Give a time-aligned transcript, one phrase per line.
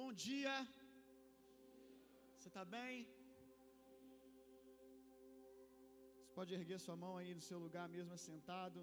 [0.00, 0.52] Bom dia.
[2.34, 2.94] Você está bem?
[6.18, 8.80] Você pode erguer sua mão aí no seu lugar mesmo assentado.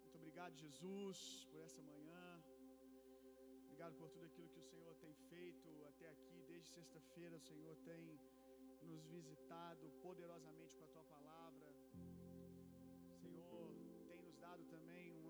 [0.00, 2.24] Muito obrigado, Jesus, por essa manhã.
[3.66, 6.38] Obrigado por tudo aquilo que o Senhor tem feito até aqui.
[6.50, 8.02] Desde sexta-feira, o Senhor tem
[8.90, 11.70] nos visitado poderosamente com a tua palavra.
[13.22, 13.64] Senhor,
[14.10, 15.27] tem nos dado também um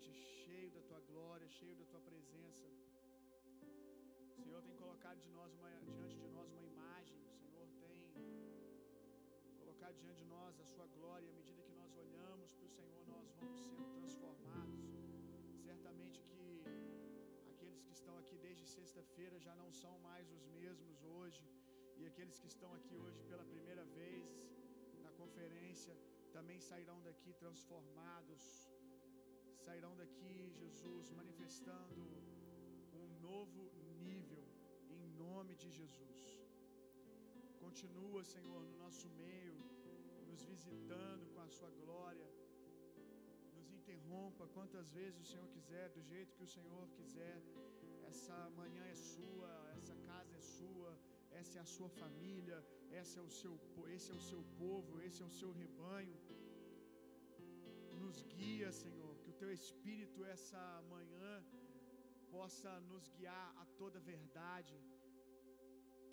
[0.00, 0.12] ambiente
[0.44, 2.66] cheio da tua glória, cheio da tua presença.
[4.38, 7.96] O Senhor tem colocado de nós uma, diante de nós uma imagem, o Senhor tem
[9.58, 13.04] colocado diante de nós a sua glória, à medida que nós olhamos para o Senhor,
[13.08, 14.80] nós vamos sendo transformados.
[15.68, 16.40] Certamente que
[17.52, 21.44] aqueles que estão aqui desde sexta-feira já não são mais os mesmos hoje,
[21.98, 24.26] e aqueles que estão aqui hoje pela primeira vez
[25.02, 25.94] na conferência
[26.32, 28.42] também sairão daqui transformados,
[29.64, 32.02] sairão daqui, Jesus, manifestando
[33.00, 33.62] um novo
[34.10, 34.44] nível,
[34.96, 36.20] em nome de Jesus.
[37.64, 39.56] Continua, Senhor, no nosso meio,
[40.28, 42.28] nos visitando com a Sua glória.
[43.58, 47.38] Nos interrompa quantas vezes o Senhor quiser, do jeito que o Senhor quiser.
[48.10, 50.92] Essa manhã é sua, essa casa é sua,
[51.40, 52.58] essa é a sua família,
[53.00, 53.54] esse é o seu,
[53.96, 56.18] esse é o seu povo, esse é o seu rebanho.
[58.02, 59.09] Nos guia, Senhor,
[59.40, 60.62] teu Espírito essa
[60.94, 61.32] manhã
[62.34, 64.76] possa nos guiar a toda verdade.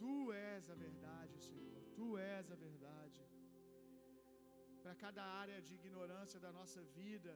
[0.02, 3.22] Tu és a verdade, Senhor, tu és a verdade.
[4.82, 7.34] Para cada área de ignorância da nossa vida,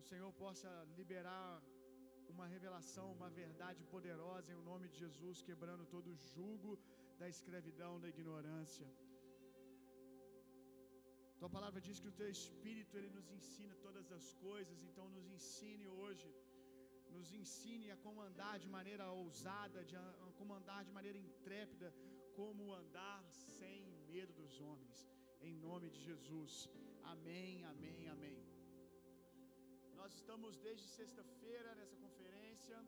[0.00, 1.50] o Senhor possa liberar
[2.34, 6.72] uma revelação, uma verdade poderosa em nome de Jesus, quebrando todo o jugo
[7.20, 8.88] da escravidão, da ignorância.
[11.40, 15.26] Tua palavra diz que o teu espírito ele nos ensina todas as coisas, então nos
[15.36, 16.28] ensine hoje,
[17.16, 21.88] nos ensine a comandar de maneira ousada, de a comandar de maneira intrépida,
[22.38, 23.20] como andar
[23.58, 23.80] sem
[24.14, 24.96] medo dos homens.
[25.48, 26.52] Em nome de Jesus.
[27.14, 28.38] Amém, amém, amém.
[30.00, 32.78] Nós estamos desde sexta-feira nessa conferência.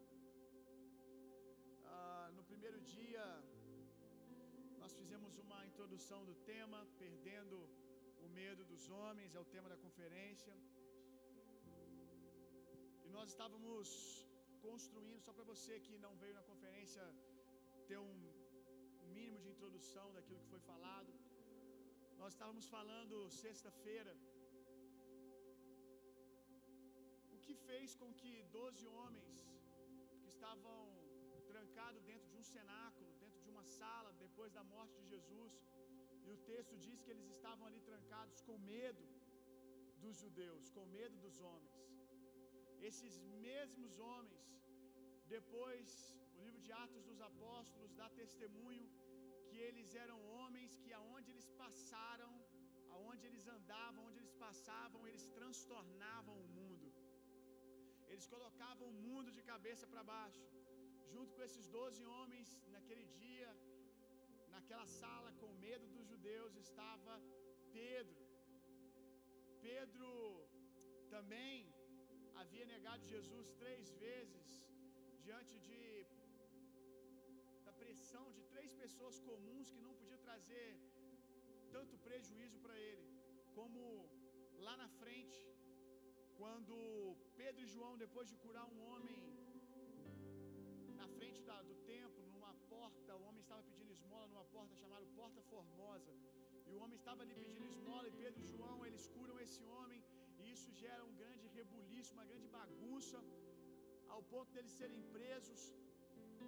[1.85, 3.27] Ah, no primeiro dia,
[4.79, 7.59] nós fizemos uma introdução do tema, perdendo
[8.27, 10.55] o medo dos homens, é o tema da conferência.
[13.07, 13.89] E nós estávamos
[14.67, 17.05] construindo, só para você que não veio na conferência
[17.89, 18.15] ter um,
[19.19, 21.13] mínimo de introdução daquilo que foi falado.
[22.21, 23.15] Nós estávamos falando
[23.45, 24.13] sexta-feira
[27.35, 29.37] o que fez com que doze homens
[30.23, 30.79] que estavam
[31.53, 35.55] trancados dentro de um cenáculo, dentro de uma sala, depois da morte de Jesus,
[36.29, 39.05] e o texto diz que eles estavam ali trancados com medo
[40.03, 41.79] dos judeus, com medo dos homens.
[42.89, 43.15] Esses
[43.47, 44.49] mesmos homens,
[45.37, 45.87] depois,
[46.37, 48.89] o livro de Atos dos Apóstolos dá testemunho
[49.49, 52.33] que eles eram homens que aonde eles passaram,
[52.97, 56.89] aonde eles andavam, onde eles passavam, eles transtornavam o mundo.
[58.13, 60.47] Eles colocavam o mundo de cabeça para baixo.
[61.15, 63.49] Junto com esses doze homens, naquele dia,
[64.59, 67.15] naquela sala, com medo dos judeus, estava
[67.77, 68.23] Pedro.
[69.67, 70.09] Pedro
[71.15, 71.57] também
[72.41, 74.49] havia negado Jesus três vezes
[75.27, 75.83] diante de
[77.67, 80.69] da pressão de três pessoas comuns que não podiam trazer
[81.77, 83.09] tanto prejuízo para ele,
[83.59, 83.81] como
[84.67, 85.41] lá na frente,
[86.41, 86.77] quando
[87.41, 89.21] Pedro e João, depois de curar um homem
[91.03, 92.28] na frente da, do templo,
[92.89, 96.13] porta, o homem estava pedindo esmola numa porta chamada Porta Formosa.
[96.69, 100.01] E o homem estava ali pedindo esmola, e Pedro e João, eles curam esse homem,
[100.39, 103.19] e isso gera um grande rebuliço, uma grande bagunça,
[104.15, 105.63] ao ponto deles serem presos.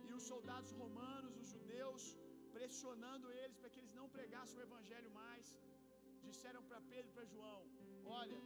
[0.08, 2.04] E os soldados romanos, os judeus,
[2.56, 5.46] pressionando eles para que eles não pregassem o evangelho mais,
[6.28, 7.60] disseram para Pedro e para João:
[8.20, 8.40] Olha,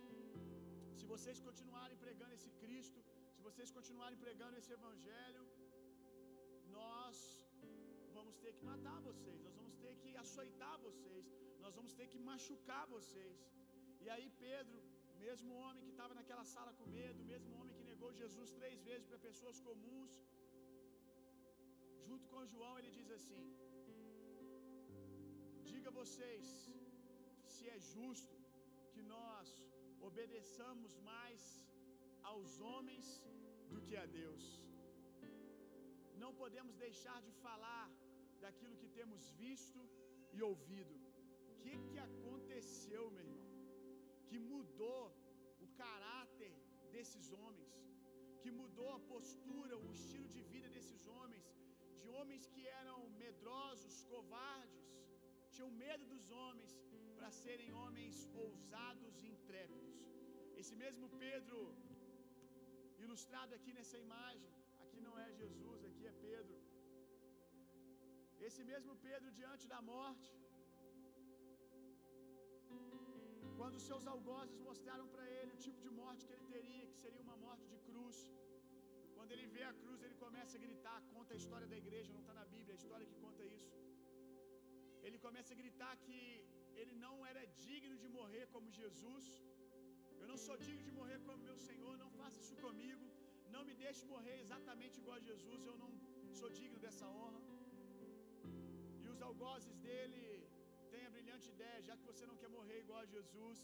[0.98, 3.00] se vocês continuarem pregando esse Cristo,
[3.36, 5.44] se vocês continuarem pregando esse evangelho,
[6.78, 7.16] nós
[8.24, 11.24] vamos ter que matar vocês, nós vamos ter que açoitar vocês,
[11.64, 13.38] nós vamos ter que machucar vocês.
[14.04, 14.78] E aí Pedro,
[15.24, 19.06] mesmo homem que estava naquela sala com medo, mesmo homem que negou Jesus três vezes
[19.10, 20.12] para pessoas comuns,
[22.08, 23.44] junto com João, ele diz assim:
[25.72, 26.46] Diga vocês
[27.54, 28.38] se é justo
[28.94, 29.48] que nós
[30.08, 31.42] obedeçamos mais
[32.32, 33.06] aos homens
[33.72, 34.44] do que a Deus.
[36.24, 37.84] Não podemos deixar de falar
[38.44, 39.80] daquilo que temos visto
[40.36, 40.94] e ouvido.
[41.52, 43.46] O que, que aconteceu, meu irmão?
[44.28, 45.02] Que mudou
[45.64, 46.52] o caráter
[46.94, 47.74] desses homens,
[48.42, 51.46] que mudou a postura, o estilo de vida desses homens,
[52.00, 54.84] de homens que eram medrosos, covardes,
[55.54, 56.72] tinham medo dos homens,
[57.16, 59.94] para serem homens ousados e intrépidos.
[60.60, 61.58] Esse mesmo Pedro,
[63.04, 64.50] ilustrado aqui nessa imagem,
[64.84, 66.58] aqui não é Jesus, aqui é Pedro.
[68.48, 70.30] Esse mesmo Pedro, diante da morte,
[73.58, 77.22] quando seus algozes mostraram para ele o tipo de morte que ele teria, que seria
[77.26, 78.18] uma morte de cruz.
[79.16, 82.24] Quando ele vê a cruz, ele começa a gritar, conta a história da igreja, não
[82.24, 83.72] está na Bíblia, a história que conta isso.
[85.06, 86.20] Ele começa a gritar que
[86.82, 89.24] ele não era digno de morrer como Jesus.
[90.20, 93.06] Eu não sou digno de morrer como meu Senhor, não faça isso comigo.
[93.56, 95.90] Não me deixe morrer exatamente igual a Jesus, eu não
[96.40, 97.43] sou digno dessa honra.
[99.14, 100.22] Os algozes dele
[100.92, 103.58] têm a brilhante ideia, já que você não quer morrer igual a Jesus,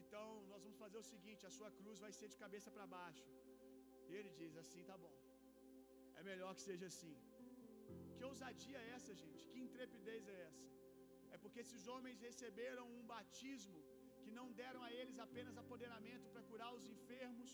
[0.00, 3.26] então nós vamos fazer o seguinte: a sua cruz vai ser de cabeça para baixo.
[4.08, 5.14] E ele diz: assim tá bom.
[6.20, 7.14] É melhor que seja assim.
[8.16, 9.42] Que ousadia é essa, gente?
[9.50, 10.66] Que intrepidez é essa?
[11.34, 13.80] É porque esses homens receberam um batismo
[14.22, 17.52] que não deram a eles apenas apoderamento para curar os enfermos,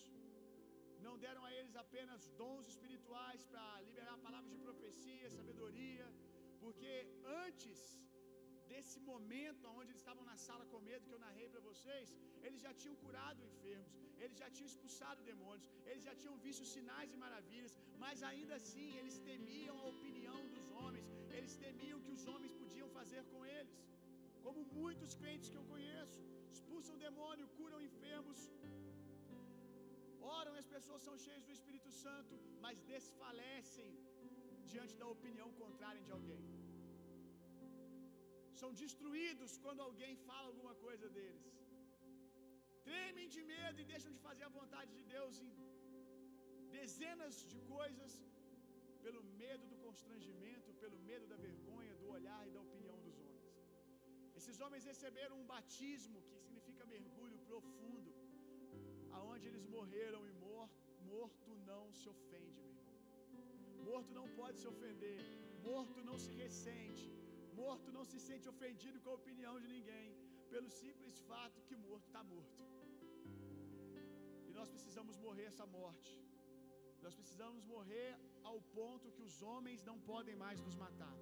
[1.06, 6.06] não deram a eles apenas dons espirituais para liberar palavras de profecia, sabedoria,
[6.62, 6.92] porque
[7.44, 7.78] antes
[8.70, 12.06] desse momento onde eles estavam na sala com medo que eu narrei para vocês,
[12.46, 17.12] eles já tinham curado enfermos, eles já tinham expulsado demônios, eles já tinham visto sinais
[17.14, 17.74] e maravilhas,
[18.04, 21.06] mas ainda assim eles temiam a opinião dos homens,
[21.36, 23.76] eles temiam que os homens podiam fazer com eles.
[24.44, 26.20] Como muitos crentes que eu conheço,
[26.56, 28.40] expulsam demônio, curam enfermos,
[30.38, 32.34] oram e as pessoas são cheias do Espírito Santo,
[32.64, 33.90] mas desfalecem
[34.74, 36.44] diante da opinião contrária de alguém
[38.60, 41.46] são destruídos quando alguém fala alguma coisa deles.
[42.88, 45.50] Tremem de medo e deixam de fazer a vontade de Deus em
[46.78, 48.12] dezenas de coisas
[49.04, 53.54] pelo medo do constrangimento, pelo medo da vergonha, do olhar e da opinião dos homens.
[54.38, 58.12] Esses homens receberam um batismo que significa mergulho profundo,
[59.18, 62.67] aonde eles morreram e morto, morto não se ofende.
[63.90, 65.20] Morto não pode se ofender,
[65.68, 67.06] morto não se ressente,
[67.60, 70.08] Morto não se sente ofendido com a opinião de ninguém,
[70.52, 72.60] pelo simples fato que morto está morto.
[74.48, 76.12] E nós precisamos morrer essa morte.
[77.04, 78.10] Nós precisamos morrer
[78.50, 81.16] ao ponto que os homens não podem mais nos matar.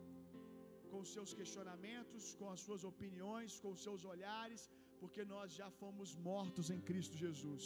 [0.93, 4.63] Com seus questionamentos, com as suas opiniões, com os seus olhares,
[5.01, 7.65] porque nós já fomos mortos em Cristo Jesus.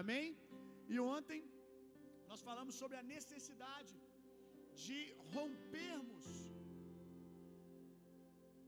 [0.00, 0.28] Amém?
[0.94, 1.42] E ontem
[2.30, 3.94] nós falamos sobre a necessidade
[4.86, 5.00] de
[5.36, 6.26] rompermos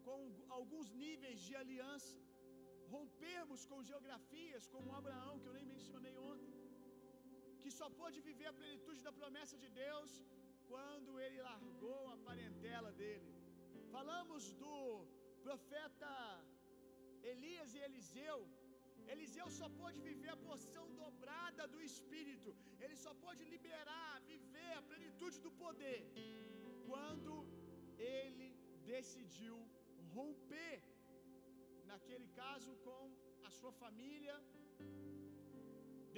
[0.07, 0.21] com
[0.59, 2.19] alguns níveis de aliança,
[2.95, 6.55] rompermos com geografias como Abraão, que eu nem mencionei ontem,
[7.63, 10.11] que só pôde viver a plenitude da promessa de Deus
[10.73, 13.33] quando ele largou a parentela dele.
[13.97, 14.77] Falamos do
[15.47, 16.13] profeta
[17.33, 18.39] Elias e Eliseu.
[19.13, 22.51] Eliseu só pôde viver a porção dobrada do Espírito,
[22.85, 26.01] ele só pôde liberar, viver a plenitude do poder,
[26.91, 27.35] quando
[27.99, 28.49] ele
[28.95, 29.57] decidiu
[30.17, 30.77] romper,
[31.93, 33.03] naquele caso, com
[33.49, 34.37] a sua família,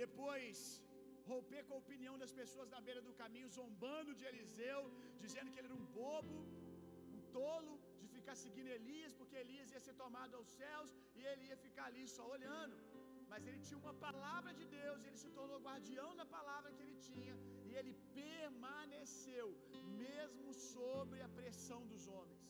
[0.03, 0.59] depois
[1.31, 4.81] romper com a opinião das pessoas na beira do caminho, zombando de Eliseu,
[5.25, 6.37] dizendo que ele era um bobo,
[7.17, 7.75] um tolo,
[8.27, 12.05] ficar seguindo Elias, porque Elias ia ser tomado aos céus e ele ia ficar ali
[12.15, 12.77] só olhando.
[13.31, 16.97] Mas ele tinha uma palavra de Deus, ele se tornou guardião da palavra que ele
[17.11, 17.35] tinha,
[17.69, 19.47] e ele permaneceu,
[20.05, 22.47] mesmo sobre a pressão dos homens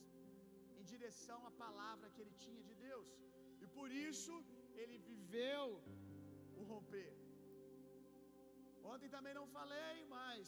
[0.93, 3.09] direção à palavra que ele tinha de Deus.
[3.63, 4.35] E por isso
[4.81, 5.67] ele viveu
[6.61, 7.13] o romper.
[8.93, 10.47] Ontem também não falei, mas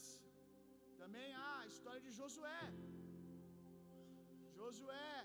[1.02, 2.62] também há a história de Josué.
[4.58, 5.16] Josué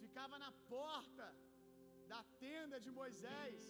[0.00, 1.28] ficava na porta
[2.12, 3.60] da tenda de Moisés.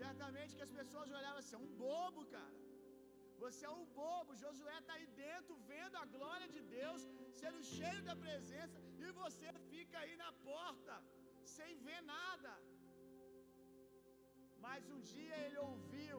[0.00, 2.58] Certamente que as pessoas olhavam assim: um bobo, cara.
[3.42, 4.38] Você é um bobo.
[4.44, 7.02] Josué está aí dentro, vendo a glória de Deus,
[7.40, 10.96] sendo cheio da presença, e você fica aí na porta,
[11.56, 12.54] sem ver nada.
[14.66, 16.18] Mas um dia ele ouviu,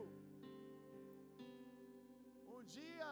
[2.55, 3.09] um dia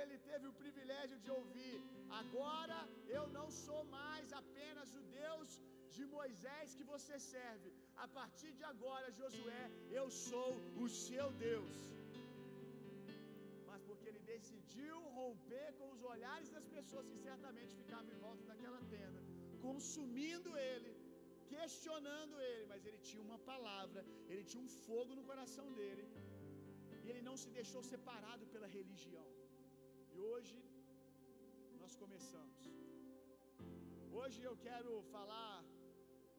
[0.00, 1.76] ele teve o privilégio de ouvir:
[2.22, 2.80] agora
[3.18, 5.48] eu não sou mais apenas o Deus
[5.96, 7.70] de Moisés que você serve,
[8.04, 9.64] a partir de agora, Josué,
[10.00, 10.50] eu sou
[10.84, 11.74] o seu Deus.
[14.34, 19.20] Decidiu romper com os olhares das pessoas que certamente ficavam em volta daquela tenda,
[19.66, 20.92] consumindo ele,
[21.52, 26.04] questionando ele, mas ele tinha uma palavra, ele tinha um fogo no coração dele,
[27.04, 29.26] e ele não se deixou separado pela religião.
[30.30, 30.58] Hoje
[31.80, 32.60] nós começamos.
[34.18, 35.56] Hoje eu quero falar,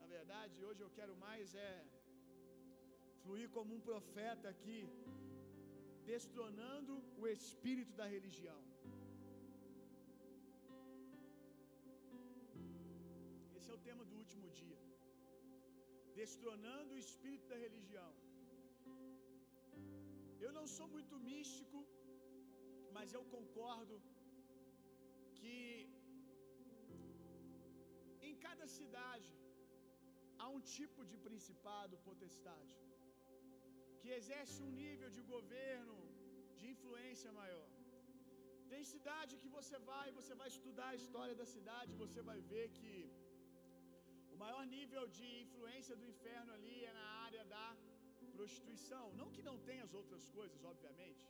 [0.01, 1.73] na verdade, hoje eu quero mais é
[3.23, 4.81] fluir como um profeta aqui,
[6.11, 8.61] destronando o espírito da religião.
[13.57, 14.79] Esse é o tema do último dia.
[16.21, 18.11] Destronando o espírito da religião.
[20.45, 21.79] Eu não sou muito místico,
[22.95, 23.95] mas eu concordo
[25.39, 25.59] que
[28.29, 29.31] em cada cidade
[30.41, 32.75] há um tipo de principado, potestade,
[34.01, 35.97] que exerce um nível de governo,
[36.59, 37.69] de influência maior.
[38.71, 42.65] Tem cidade que você vai, você vai estudar a história da cidade, você vai ver
[42.77, 42.95] que
[44.33, 47.65] o maior nível de influência do inferno ali é na área da
[48.35, 49.05] prostituição.
[49.19, 51.23] Não que não tenha as outras coisas, obviamente.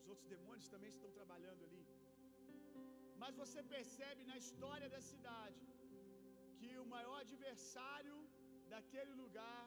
[0.00, 1.84] Os outros demônios também estão trabalhando ali.
[3.22, 5.64] Mas você percebe na história da cidade
[6.58, 8.16] que o maior adversário
[8.74, 9.64] daquele lugar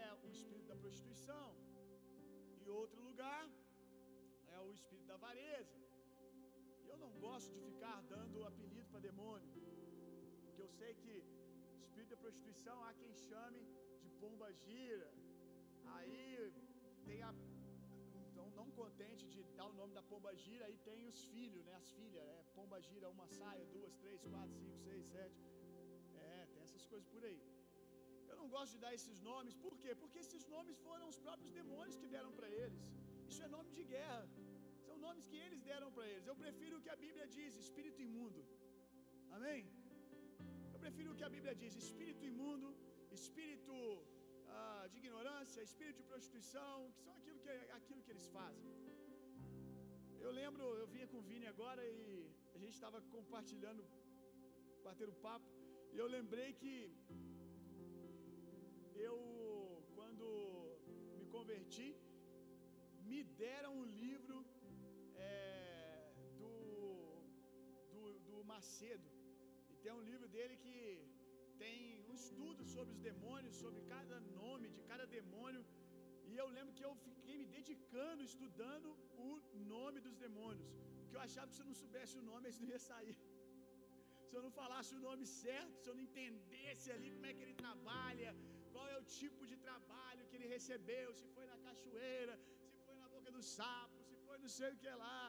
[0.00, 1.48] é o espírito da prostituição.
[2.62, 3.44] E outro lugar
[4.56, 5.78] é o espírito da avareza.
[6.84, 9.48] E eu não gosto de ficar dando apelido para demônio,
[10.44, 11.14] porque eu sei que
[11.86, 13.62] espírito da prostituição há quem chame
[14.02, 15.10] de pomba gira.
[15.96, 16.52] Aí
[17.06, 17.32] tem a
[18.34, 21.74] então não contente de dar o nome da pomba gira, aí tem os filhos, né?
[21.82, 25.40] As filhas, é pomba gira, uma saia, duas, três, quatro, cinco, seis, sete.
[26.24, 27.40] É, tem essas coisas por aí.
[28.30, 29.92] Eu não gosto de dar esses nomes, por quê?
[30.02, 32.82] Porque esses nomes foram os próprios demônios que deram para eles.
[33.30, 34.24] Isso é nome de guerra.
[34.86, 36.26] São nomes que eles deram para eles.
[36.32, 38.42] Eu prefiro o que a Bíblia diz, espírito imundo.
[39.36, 39.62] Amém?
[40.74, 42.70] Eu prefiro o que a Bíblia diz, espírito imundo,
[43.20, 43.76] espírito
[44.60, 48.70] ah, de ignorância, espírito de prostituição, que são aquilo que, aquilo que eles fazem.
[50.26, 53.82] Eu lembro, eu vinha com o Vini agora e a gente estava compartilhando,
[54.86, 55.50] batendo papo,
[55.94, 56.74] e eu lembrei que
[59.06, 59.18] eu,
[59.96, 60.26] quando
[61.18, 61.88] me converti,
[63.10, 64.38] me deram um livro
[65.16, 66.52] é, do,
[67.92, 69.10] do, do Macedo.
[69.70, 70.78] E tem um livro dele que
[71.64, 75.62] tem um estudo sobre os demônios, sobre cada nome de cada demônio.
[76.30, 78.88] E eu lembro que eu fiquei me dedicando, estudando
[79.26, 79.30] o
[79.74, 80.68] nome dos demônios.
[80.96, 83.16] Porque eu achava que se eu não soubesse o nome, eles não iam sair.
[84.28, 87.42] Se eu não falasse o nome certo, se eu não entendesse ali como é que
[87.44, 88.30] ele trabalha,
[88.72, 92.34] qual é o tipo de trabalho que ele recebeu, se foi na cachoeira,
[92.72, 95.22] se foi na boca do sapo, se foi não sei o que lá.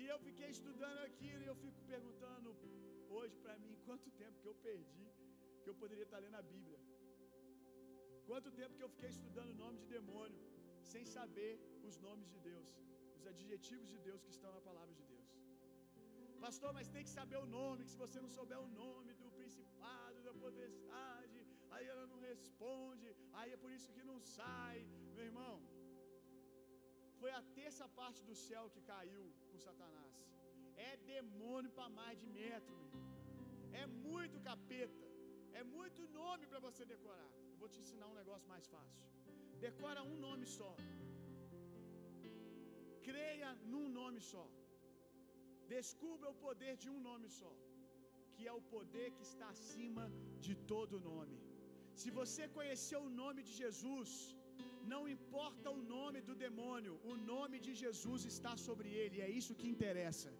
[0.00, 2.56] E eu fiquei estudando aquilo e eu fico perguntando
[3.18, 5.06] hoje para mim quanto tempo que eu perdi
[5.66, 6.80] que eu poderia estar lendo a Bíblia.
[8.28, 10.40] Quanto tempo que eu fiquei estudando o nome de demônio,
[10.92, 11.52] sem saber
[11.88, 12.68] os nomes de Deus,
[13.18, 15.30] os adjetivos de Deus que estão na palavra de Deus.
[16.44, 19.30] Pastor, mas tem que saber o nome, que se você não souber o nome do
[19.38, 21.40] principado, da potestade,
[21.74, 23.08] aí ela não responde,
[23.38, 24.78] aí é por isso que não sai.
[25.16, 25.54] Meu irmão,
[27.22, 30.16] foi a terça parte do céu que caiu com Satanás.
[30.90, 32.92] É demônio para mais de metro, meu.
[33.82, 35.15] É muito capeta.
[35.60, 37.30] É muito nome para você decorar.
[37.52, 39.02] Eu vou te ensinar um negócio mais fácil.
[39.66, 40.70] Decora um nome só.
[43.08, 44.44] Creia num nome só.
[45.74, 47.52] Descubra o poder de um nome só,
[48.34, 50.04] que é o poder que está acima
[50.46, 51.36] de todo nome.
[52.00, 54.10] Se você conhecer o nome de Jesus,
[54.92, 59.58] não importa o nome do demônio, o nome de Jesus está sobre ele, é isso
[59.60, 60.32] que interessa.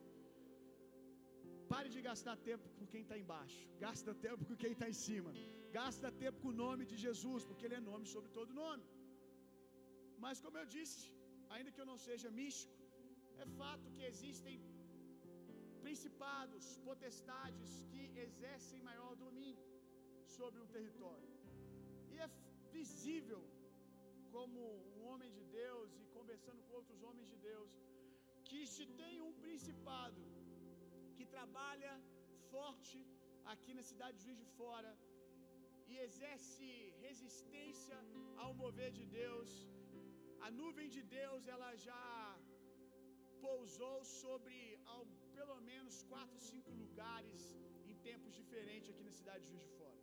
[1.72, 3.60] Pare de gastar tempo com quem está embaixo.
[3.84, 5.30] Gasta tempo com quem está em cima.
[5.78, 8.84] Gasta tempo com o nome de Jesus, porque Ele é nome sobre todo nome.
[10.24, 11.00] Mas, como eu disse,
[11.54, 12.76] ainda que eu não seja místico,
[13.42, 14.56] é fato que existem
[15.86, 19.66] principados, potestades que exercem maior domínio
[20.36, 21.28] sobre um território.
[22.12, 22.28] E é
[22.78, 23.42] visível
[24.34, 24.60] como
[24.96, 27.72] um homem de Deus e conversando com outros homens de Deus,
[28.48, 30.22] que se tem um principado
[31.16, 31.92] que trabalha
[32.52, 32.98] forte
[33.52, 34.92] aqui na cidade de Juiz de Fora
[35.90, 36.68] e exerce
[37.06, 37.98] resistência
[38.42, 39.50] ao mover de Deus.
[40.46, 42.06] A nuvem de Deus, ela já
[43.46, 44.58] pousou sobre
[44.92, 45.02] ao,
[45.38, 47.42] pelo menos quatro, cinco lugares
[47.90, 50.02] em tempos diferentes aqui na cidade de Juiz de Fora.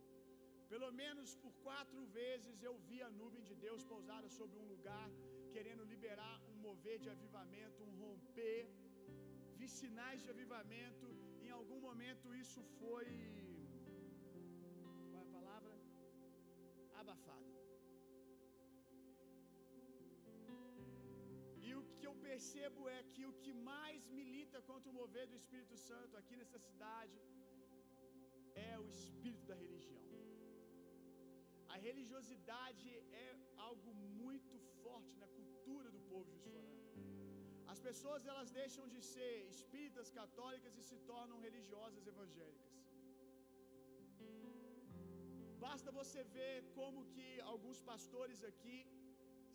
[0.72, 5.08] Pelo menos por quatro vezes eu vi a nuvem de Deus pousada sobre um lugar,
[5.54, 8.60] querendo liberar um mover de avivamento, um romper
[9.64, 11.06] vi sinais de avivamento.
[11.46, 13.06] Em algum momento isso foi.
[15.10, 15.74] Qual é a palavra?
[17.02, 17.50] Abafado.
[22.08, 26.34] eu percebo é que o que mais milita contra o mover do Espírito Santo aqui
[26.40, 27.18] nessa cidade
[28.70, 30.02] é o espírito da religião.
[31.74, 32.90] A religiosidade
[33.26, 33.28] é
[33.68, 33.92] algo
[34.22, 36.83] muito forte na cultura do povo juiz-forano.
[37.74, 42.74] As pessoas elas deixam de ser espíritas católicas e se tornam religiosas evangélicas.
[45.64, 48.78] Basta você ver como que alguns pastores aqui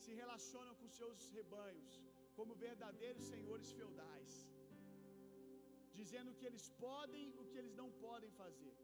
[0.03, 1.93] se relacionam com seus rebanhos
[2.37, 4.31] como verdadeiros senhores feudais,
[5.99, 8.75] dizendo que eles podem, o que eles não podem fazer.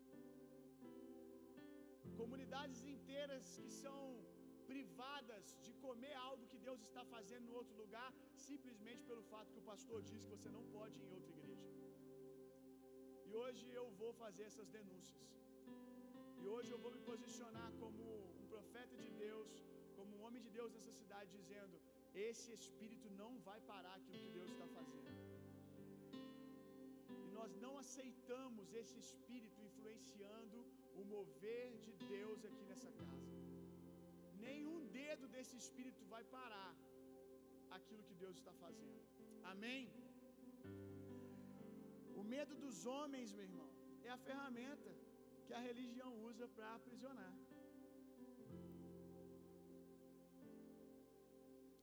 [2.21, 3.99] Comunidades inteiras que são
[4.71, 8.09] privadas de comer algo que Deus está fazendo em outro lugar,
[8.47, 11.69] simplesmente pelo fato que o pastor diz que você não pode ir em outra igreja.
[13.27, 15.23] E hoje eu vou fazer essas denúncias.
[16.41, 18.03] E hoje eu vou me posicionar como
[18.41, 19.51] um profeta de Deus,
[19.97, 21.75] como um homem de Deus nessa cidade, dizendo:
[22.29, 25.13] esse espírito não vai parar aquilo que Deus está fazendo.
[27.25, 30.59] E nós não aceitamos esse espírito influenciando
[30.99, 33.44] o mover de Deus aqui nessa casa.
[34.47, 36.73] Nenhum dedo desse espírito vai parar
[37.77, 39.01] aquilo que Deus está fazendo.
[39.53, 39.83] Amém?
[42.19, 43.69] O medo dos homens, meu irmão,
[44.07, 44.91] é a ferramenta
[45.45, 47.33] que a religião usa para aprisionar.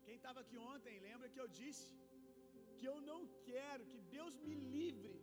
[0.04, 1.90] Quem estava aqui ontem, lembra que eu disse
[2.78, 5.14] que eu não quero, que Deus me livre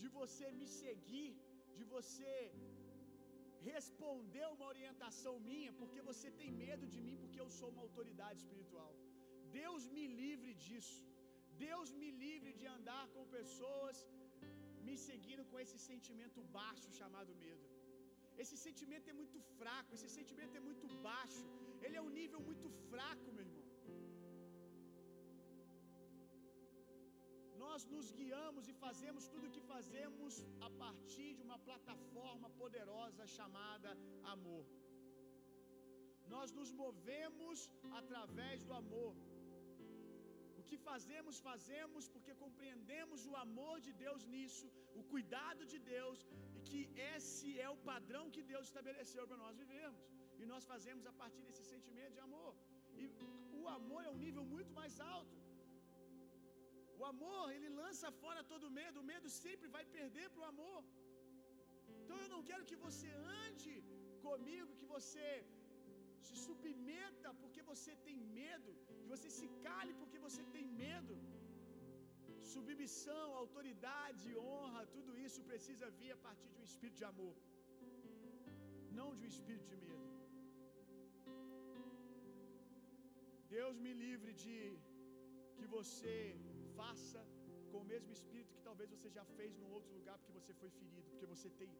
[0.00, 1.30] de você me seguir,
[1.78, 2.34] de você
[3.70, 8.38] responder uma orientação minha, porque você tem medo de mim, porque eu sou uma autoridade
[8.44, 8.92] espiritual.
[9.60, 11.00] Deus me livre disso.
[11.66, 13.96] Deus me livre de andar com pessoas
[14.86, 17.66] me seguindo com esse sentimento baixo chamado medo.
[18.42, 21.44] Esse sentimento é muito fraco, esse sentimento é muito baixo.
[21.84, 23.71] Ele é um nível muito fraco, meu irmão.
[27.72, 30.32] Nós nos guiamos e fazemos tudo o que fazemos
[30.66, 33.90] a partir de uma plataforma poderosa chamada
[34.32, 34.64] amor.
[36.34, 37.58] Nós nos movemos
[38.00, 39.14] através do amor.
[40.60, 44.68] O que fazemos, fazemos porque compreendemos o amor de Deus nisso,
[45.00, 46.18] o cuidado de Deus,
[46.56, 46.82] e que
[47.14, 50.04] esse é o padrão que Deus estabeleceu para nós vivermos.
[50.40, 52.52] E nós fazemos a partir desse sentimento de amor.
[53.00, 53.06] E
[53.62, 55.42] o amor é um nível muito mais alto.
[57.02, 60.80] O amor, ele lança fora todo medo, o medo sempre vai perder para o amor.
[62.00, 63.08] Então eu não quero que você
[63.44, 63.74] ande
[64.26, 65.28] comigo, que você
[66.26, 71.16] se submeta porque você tem medo, que você se cale porque você tem medo.
[72.52, 77.34] Submissão, autoridade, honra, tudo isso precisa vir a partir de um espírito de amor,
[79.00, 80.08] não de um espírito de medo.
[83.56, 84.58] Deus me livre de
[85.56, 86.16] que você
[86.80, 87.20] faça
[87.70, 90.70] com o mesmo espírito que talvez você já fez num outro lugar porque você foi
[90.80, 91.70] ferido, porque você tem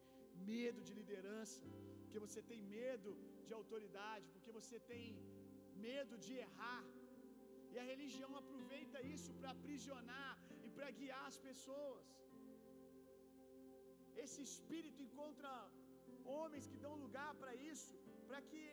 [0.52, 1.64] medo de liderança,
[2.02, 3.10] porque você tem medo
[3.46, 5.04] de autoridade, porque você tem
[5.88, 6.84] medo de errar.
[7.72, 10.32] E a religião aproveita isso para aprisionar
[10.66, 12.06] e para guiar as pessoas.
[14.24, 15.52] Esse espírito encontra
[16.38, 17.94] homens que dão lugar para isso,
[18.28, 18.64] para que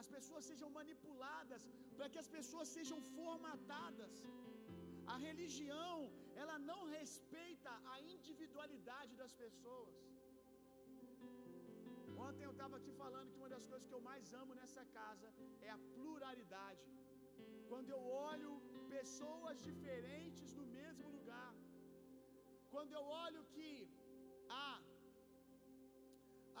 [0.00, 1.62] as pessoas sejam manipuladas,
[1.96, 4.14] para que as pessoas sejam formatadas.
[5.12, 5.96] A religião,
[6.42, 9.96] ela não respeita a individualidade das pessoas.
[12.26, 15.28] Ontem eu estava aqui falando que uma das coisas que eu mais amo nessa casa
[15.68, 16.88] é a pluralidade.
[17.70, 18.52] Quando eu olho
[18.96, 21.52] pessoas diferentes no mesmo lugar.
[22.72, 23.70] Quando eu olho que
[24.62, 24.80] ah,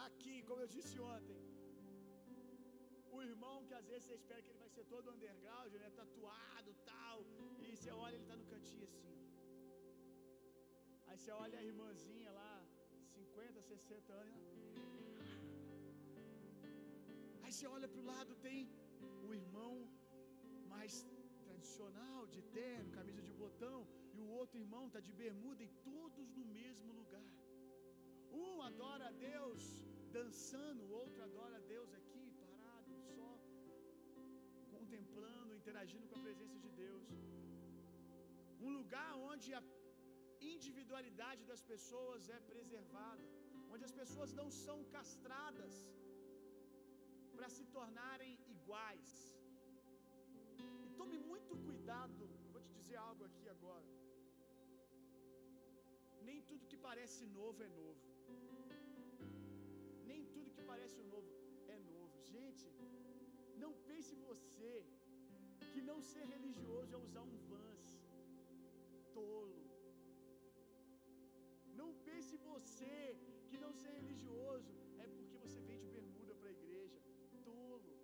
[0.06, 1.38] aqui, como eu disse ontem,
[3.20, 6.70] o irmão que às vezes você espera que ele vai ser todo underground, né, tatuado,
[6.90, 7.18] tal,
[7.66, 9.14] e você olha ele tá no cantinho assim.
[11.08, 12.54] Aí você olha a irmãzinha lá,
[13.16, 14.44] 50, 60 anos,
[17.42, 18.58] Aí você olha para o lado, tem
[19.28, 19.72] o irmão
[20.74, 20.92] mais
[21.44, 23.78] tradicional, de terno, camisa de botão,
[24.14, 27.28] e o outro irmão está de bermuda e todos no mesmo lugar.
[28.42, 29.60] Um adora a Deus
[30.18, 32.09] dançando, o outro adora a Deus aqui,
[33.08, 33.28] só
[34.74, 37.08] contemplando, interagindo com a presença de Deus.
[38.66, 39.62] Um lugar onde a
[40.54, 43.24] individualidade das pessoas é preservada,
[43.72, 45.74] onde as pessoas não são castradas
[47.34, 49.10] para se tornarem iguais.
[50.84, 53.88] E tome muito cuidado, vou te dizer algo aqui agora.
[56.28, 58.04] Nem tudo que parece novo é novo.
[60.10, 61.39] Nem tudo que parece novo.
[62.34, 62.66] Gente,
[63.62, 64.72] não pense você
[65.72, 67.88] que não ser religioso é usar um Vans,
[69.16, 69.62] tolo.
[71.80, 72.98] Não pense você
[73.48, 77.00] que não ser religioso é porque você vem de bermuda para a igreja.
[77.48, 77.94] Tolo.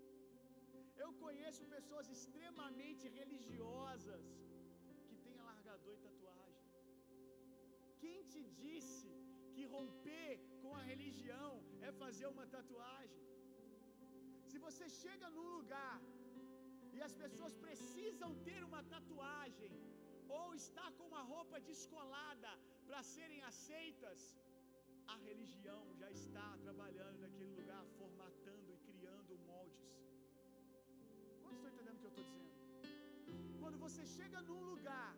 [1.05, 4.27] Eu conheço pessoas extremamente religiosas
[5.09, 6.67] que têm alargador e tatuagem.
[8.03, 9.12] Quem te disse
[9.55, 11.53] que romper com a religião
[11.89, 13.26] é fazer uma tatuagem?
[14.57, 15.97] Se você chega num lugar
[16.97, 19.73] e as pessoas precisam ter uma tatuagem
[20.37, 22.53] ou estar com uma roupa descolada
[22.87, 24.21] para serem aceitas,
[25.14, 29.92] a religião já está trabalhando naquele lugar, formatando e criando moldes.
[31.42, 32.55] Quantos estão entendendo o que eu estou dizendo?
[33.61, 35.14] Quando você chega num lugar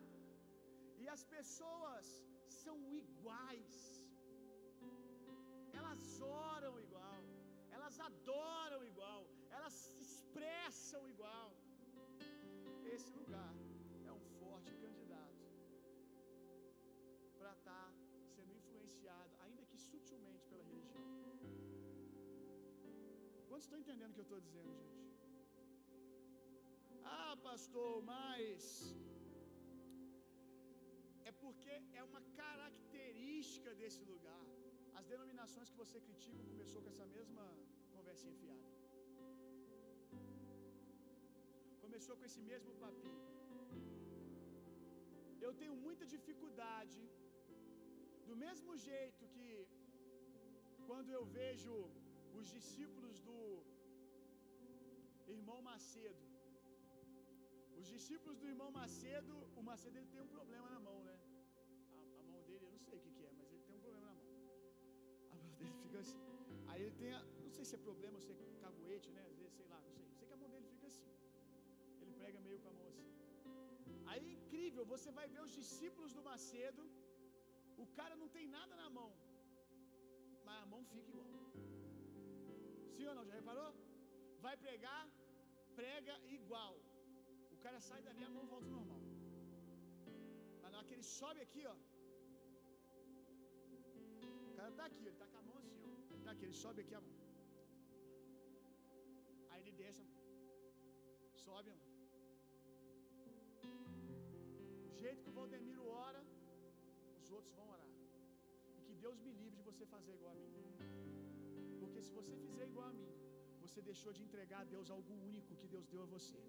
[1.03, 2.05] e as pessoas
[2.63, 3.79] são iguais,
[5.79, 6.75] elas oram
[7.89, 11.49] elas adoram igual, elas se expressam igual.
[12.95, 13.53] Esse lugar
[14.09, 15.45] é um forte candidato
[17.39, 17.93] para estar tá
[18.35, 21.07] sendo influenciado, ainda que sutilmente, pela religião.
[23.47, 25.09] Quantos estão entendendo o que eu estou dizendo, gente?
[27.03, 28.61] Ah, pastor, mas
[31.25, 34.45] é porque é uma característica desse lugar.
[34.93, 37.43] As denominações que você critica começou com essa mesma
[38.09, 38.67] conversinha fiada.
[41.83, 43.25] Começou com esse mesmo papinho.
[45.45, 47.01] Eu tenho muita dificuldade,
[48.29, 49.49] do mesmo jeito que
[50.87, 51.75] quando eu vejo
[52.39, 53.37] os discípulos do
[55.37, 56.25] irmão Macedo,
[57.81, 61.15] os discípulos do irmão Macedo, o Macedo ele tem um problema na mão, né?
[61.97, 63.48] A, a mão dele, eu não sei o que, que, é, mas
[65.59, 66.21] dele fica assim.
[66.69, 69.23] Aí ele tem, a, não sei se é problema, ou se é caguete, né?
[69.31, 70.05] Às vezes, sei lá, não sei.
[70.17, 71.07] Sei que a mão dele fica assim.
[72.01, 73.07] Ele prega meio com a mão assim.
[74.11, 76.83] Aí incrível, você vai ver os discípulos do Macedo,
[77.83, 79.09] o cara não tem nada na mão,
[80.45, 81.29] mas a mão fica igual.
[82.95, 83.25] Sim ou não?
[83.29, 83.69] Já reparou?
[84.45, 85.03] Vai pregar,
[85.79, 86.73] prega igual.
[87.55, 89.01] O cara sai dali, a mão volta ao normal.
[90.61, 91.77] Mas na hora que ele sobe aqui, ó.
[94.49, 95.28] O cara tá aqui, ele tá
[96.29, 97.15] tá aqui, ele sobe aqui a mão.
[99.51, 100.25] Aí ele desce a mão.
[101.45, 101.89] Sobe a mão.
[104.91, 106.21] O jeito que o Valdemiro ora,
[107.21, 107.89] os outros vão orar.
[108.77, 110.69] E que Deus me livre de você fazer igual a mim.
[111.81, 113.11] Porque se você fizer igual a mim,
[113.65, 116.41] você deixou de entregar a Deus algo único que Deus deu a você.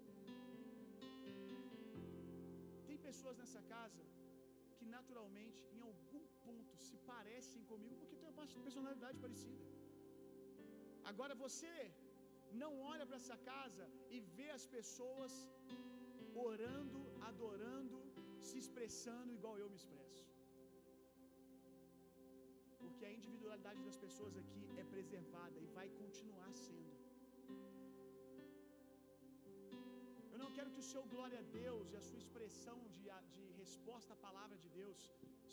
[2.89, 4.03] Tem pessoas nessa casa
[4.81, 9.65] que naturalmente, em algum ponto, se parecem comigo porque tem uma personalidade parecida.
[11.11, 11.73] Agora você
[12.61, 15.33] não olha para essa casa e vê as pessoas
[16.47, 17.97] orando, adorando,
[18.47, 20.23] se expressando igual eu me expresso.
[22.81, 26.91] Porque a individualidade das pessoas aqui é preservada e vai continuar sendo.
[30.43, 33.03] Não quero que o seu glória a Deus e a sua expressão de,
[33.35, 35.01] de resposta à palavra de Deus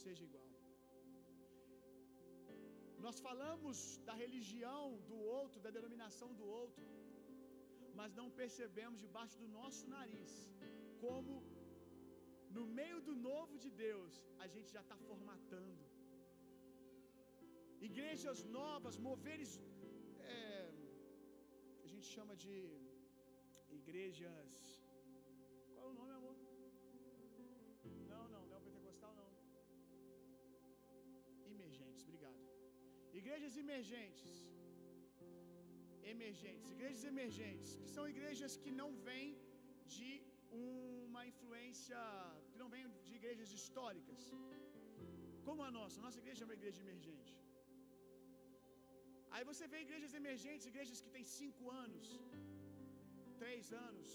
[0.04, 0.48] seja igual.
[3.06, 3.76] Nós falamos
[4.08, 6.86] da religião do outro, da denominação do outro,
[7.98, 10.32] mas não percebemos debaixo do nosso nariz
[11.04, 11.32] como
[12.56, 14.12] no meio do novo de Deus
[14.44, 15.84] a gente já está formatando
[17.80, 19.60] igrejas novas, moveres,
[20.20, 20.70] é,
[21.84, 22.56] a gente chama de
[23.70, 24.77] igrejas.
[33.20, 34.36] Igrejas emergentes.
[36.14, 39.30] Emergentes, igrejas emergentes, que são igrejas que não vêm
[39.94, 40.10] de
[40.50, 41.98] uma influência,
[42.50, 44.20] que não vêm de igrejas históricas.
[45.46, 47.34] Como a nossa, nossa igreja é uma igreja emergente.
[49.34, 52.06] Aí você vê igrejas emergentes, igrejas que têm cinco anos,
[53.42, 54.08] três anos,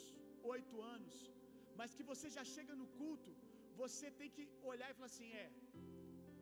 [0.56, 1.16] oito anos,
[1.80, 3.32] mas que você já chega no culto,
[3.82, 5.48] você tem que olhar e falar assim: é,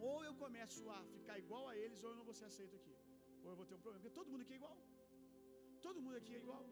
[0.09, 2.95] ou eu começo a ficar igual a eles, ou eu não vou ser aceito aqui,
[3.43, 4.77] ou eu vou ter um problema, porque todo mundo aqui é igual,
[5.87, 6.63] todo mundo aqui é igual.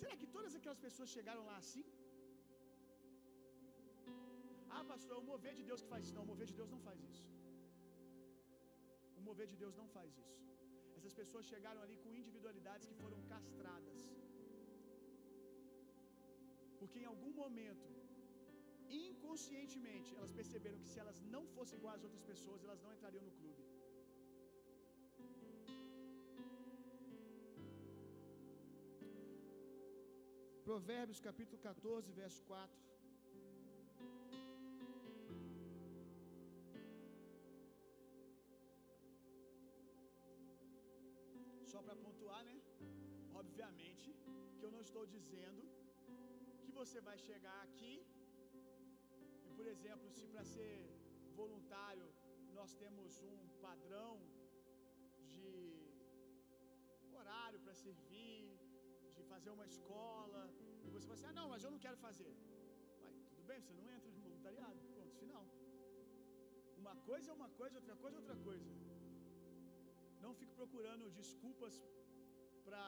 [0.00, 1.84] Será que todas aquelas pessoas chegaram lá assim?
[4.76, 6.14] Ah, pastor, é o mover de Deus que faz isso.
[6.18, 7.26] Não, o mover de Deus não faz isso.
[9.18, 10.38] O mover de Deus não faz isso.
[10.96, 14.00] Essas pessoas chegaram ali com individualidades que foram castradas.
[16.80, 18.01] Porque em algum momento,
[18.92, 23.24] inconscientemente, elas perceberam que se elas não fossem iguais às outras pessoas, elas não entrariam
[23.24, 23.62] no clube.
[30.68, 32.80] Provérbios capítulo 14, verso 4.
[41.72, 42.56] Só para pontuar, né?
[43.42, 44.08] Obviamente
[44.56, 45.62] que eu não estou dizendo
[46.62, 47.94] que você vai chegar aqui
[49.62, 50.76] por exemplo, se para ser
[51.40, 52.06] voluntário
[52.58, 54.14] nós temos um padrão
[55.32, 55.50] de
[57.18, 58.46] horário para servir,
[59.16, 60.40] de fazer uma escola,
[60.86, 62.32] e você vai assim: ah, não, mas eu não quero fazer.
[63.02, 64.80] Vai, tudo bem, você não entra no voluntariado.
[64.96, 65.44] Pronto, final.
[66.82, 68.72] Uma coisa é uma coisa, outra coisa é outra coisa.
[70.24, 71.76] Não fique procurando desculpas
[72.66, 72.84] para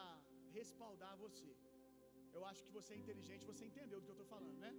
[0.57, 1.53] respaldar você.
[2.33, 4.73] Eu acho que você é inteligente, você entendeu do que eu estou falando, né?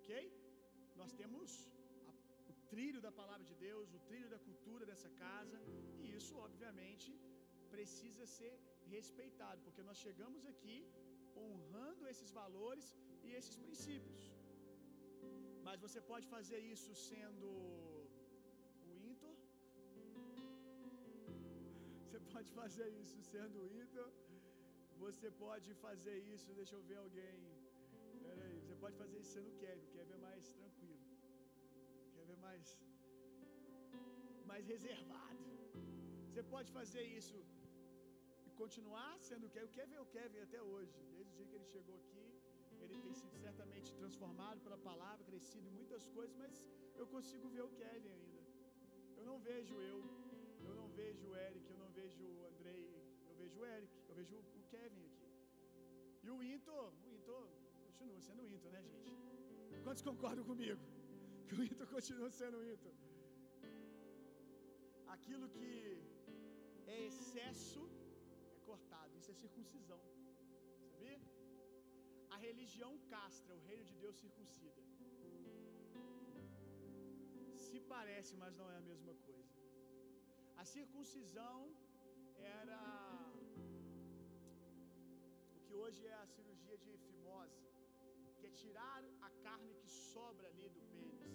[0.00, 0.39] Ok?
[1.02, 1.50] Nós temos
[2.10, 2.12] a,
[2.52, 5.58] o trilho da palavra de Deus, o trilho da cultura dessa casa,
[6.02, 7.10] e isso, obviamente,
[7.74, 8.54] precisa ser
[8.94, 10.76] respeitado, porque nós chegamos aqui
[11.44, 12.86] honrando esses valores
[13.26, 14.22] e esses princípios.
[15.66, 17.48] Mas você pode fazer isso sendo
[18.90, 19.36] o Inter.
[22.04, 24.08] Você pode fazer isso sendo o Inter.
[25.04, 27.38] Você pode fazer isso, deixa eu ver alguém.
[28.84, 29.84] Pode fazer isso sendo Kevin.
[29.88, 31.00] O Kevin é mais tranquilo.
[32.06, 32.68] O Kevin é mais,
[34.50, 35.44] mais reservado.
[36.28, 37.38] Você pode fazer isso
[38.46, 39.68] e continuar sendo o Kevin.
[39.70, 40.96] O Kevin é o Kevin até hoje.
[41.16, 42.24] Desde o dia que ele chegou aqui,
[42.82, 46.52] ele tem sido certamente transformado pela palavra, crescido em muitas coisas, mas
[47.00, 48.42] eu consigo ver o Kevin ainda.
[49.18, 49.98] Eu não vejo eu,
[50.68, 52.84] eu não vejo o Eric, eu não vejo o Andrei,
[53.28, 55.28] eu vejo o Eric, eu vejo o Kevin aqui.
[56.22, 57.59] E o Into, o Into
[58.00, 59.12] continua sendo o né, gente?
[59.84, 60.82] Quantos concordam comigo?
[61.46, 62.90] Que o Into continua sendo o.
[65.14, 65.70] Aquilo que
[66.94, 67.80] é excesso
[68.56, 70.00] é cortado, isso é circuncisão.
[70.90, 71.18] Sabia?
[72.36, 74.82] A religião castra, o reino de Deus circuncida.
[77.64, 79.56] Se parece, mas não é a mesma coisa.
[80.62, 81.58] A circuncisão
[82.60, 82.80] era
[85.56, 87.59] o que hoje é a cirurgia de fimose,
[88.60, 91.34] tirar a carne que sobra ali do pênis.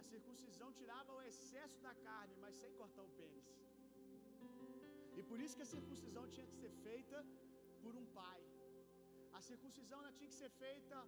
[0.00, 3.48] A circuncisão tirava o excesso da carne, mas sem cortar o pênis.
[5.18, 7.18] E por isso que a circuncisão tinha que ser feita
[7.82, 8.40] por um pai.
[9.38, 10.98] A circuncisão ela tinha que ser feita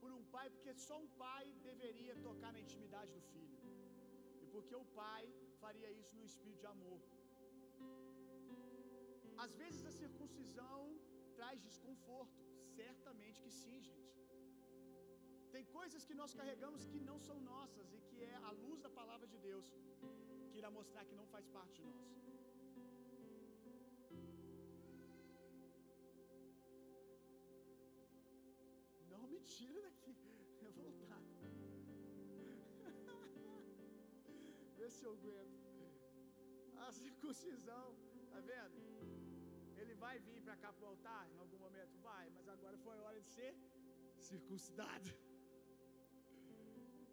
[0.00, 3.58] por um pai, porque só um pai deveria tocar na intimidade do filho.
[4.42, 5.24] E porque o pai
[5.62, 7.00] faria isso no espírito de amor.
[9.44, 10.80] Às vezes a circuncisão
[11.38, 12.45] traz desconforto,
[12.80, 14.20] certamente que sim, gente.
[15.54, 18.90] Tem coisas que nós carregamos que não são nossas e que é a luz da
[19.00, 19.66] palavra de Deus
[20.50, 22.10] que irá mostrar que não faz parte de nós.
[29.14, 30.14] Não me tira daqui,
[30.66, 31.30] revoltado.
[34.78, 35.56] Vê se eu aguento.
[36.86, 37.86] A circuncisão,
[38.30, 39.15] tá vendo?
[39.86, 41.94] Ele vai vir para cá para o altar em algum momento?
[42.06, 43.52] Vai, mas agora foi a hora de ser
[44.28, 45.10] circuncidado.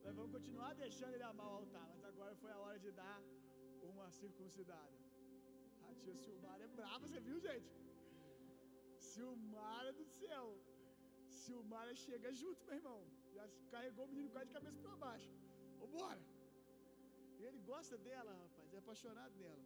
[0.06, 3.20] Nós vamos continuar deixando ele amar o altar, mas agora foi a hora de dar
[3.90, 4.98] uma circuncidada.
[5.88, 7.70] A tia Silmara é brava, você viu, gente?
[9.12, 10.48] Silmara do céu.
[11.42, 13.00] Silmara chega junto, meu irmão.
[13.36, 15.32] Já carregou o menino quase de cabeça para baixo.
[15.82, 16.24] Vambora.
[17.46, 19.64] Ele gosta dela, rapaz, é apaixonado dela.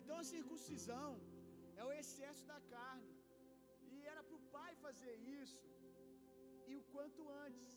[0.00, 1.10] Então a circuncisão
[1.82, 3.12] é o excesso da carne.
[3.92, 5.62] E era para o pai fazer isso.
[6.70, 7.70] E o quanto antes.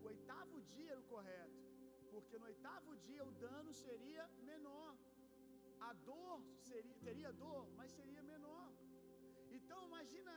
[0.00, 1.60] O oitavo dia era o correto.
[2.12, 4.92] Porque no oitavo dia o dano seria menor.
[5.88, 6.34] A dor
[6.68, 8.68] seria, teria dor, mas seria menor.
[9.56, 10.34] Então imagina,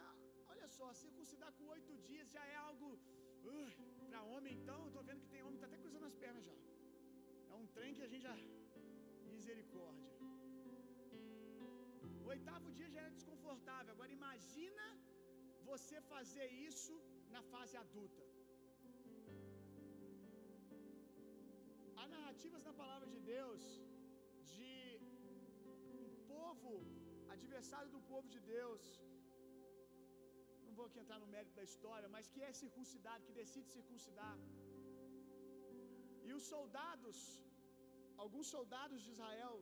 [0.54, 2.90] olha só, circuncidar com oito dias já é algo.
[3.52, 3.70] Uh,
[4.10, 6.46] para homem, então, eu tô vendo que tem homem que tá até cruzando as pernas
[6.50, 6.58] já.
[7.52, 8.36] É um trem que a gente já.
[9.36, 10.15] Misericórdia.
[12.26, 13.90] O oitavo dia já é desconfortável.
[13.94, 14.86] Agora imagina
[15.70, 16.94] você fazer isso
[17.36, 18.24] na fase adulta.
[22.00, 23.62] Há narrativas na palavra de Deus
[24.54, 24.74] de
[26.00, 26.74] um povo,
[27.36, 28.84] adversário do povo de Deus.
[30.66, 34.36] Não vou aqui entrar no mérito da história, mas que é circuncidado, que decide circuncidar.
[36.28, 37.18] E os soldados,
[38.26, 39.58] alguns soldados de Israel,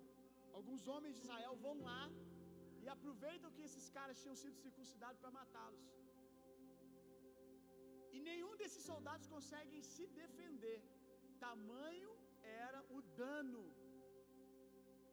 [0.59, 2.03] alguns homens de Israel vão lá
[2.83, 5.85] e aproveitam que esses caras tinham sido circuncidados para matá-los.
[8.15, 10.79] E nenhum desses soldados consegue se defender.
[11.45, 12.11] Tamanho
[12.65, 13.63] era o dano,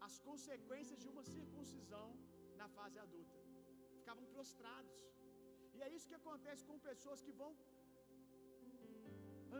[0.08, 2.08] as consequências de uma circuncisão
[2.60, 3.38] na fase adulta.
[3.98, 4.98] Ficavam prostrados.
[5.76, 7.50] E é isso que acontece com pessoas que vão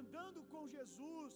[0.00, 1.34] andando com Jesus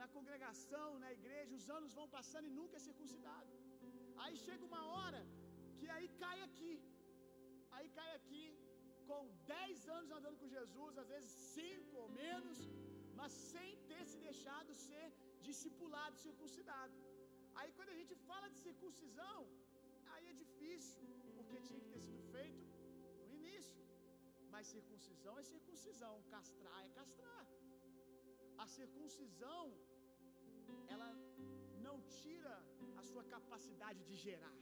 [0.00, 3.52] na congregação, na igreja, os anos vão passando e nunca é circuncidado.
[4.22, 5.20] Aí chega uma hora
[5.80, 6.74] que aí cai aqui.
[7.76, 8.44] Aí cai aqui
[9.08, 12.58] com 10 anos andando com Jesus, às vezes 5 ou menos,
[13.18, 15.06] mas sem ter se deixado ser
[15.48, 16.96] discipulado, circuncidado.
[17.58, 19.38] Aí quando a gente fala de circuncisão,
[20.12, 21.04] aí é difícil,
[21.36, 22.64] porque tinha que ter sido feito
[23.26, 23.82] no início.
[24.52, 27.44] Mas circuncisão é circuncisão, castrar é castrar.
[28.64, 29.64] A circuncisão
[30.94, 31.10] ela
[31.86, 32.54] não tira
[33.00, 34.56] a sua capacidade de gerar.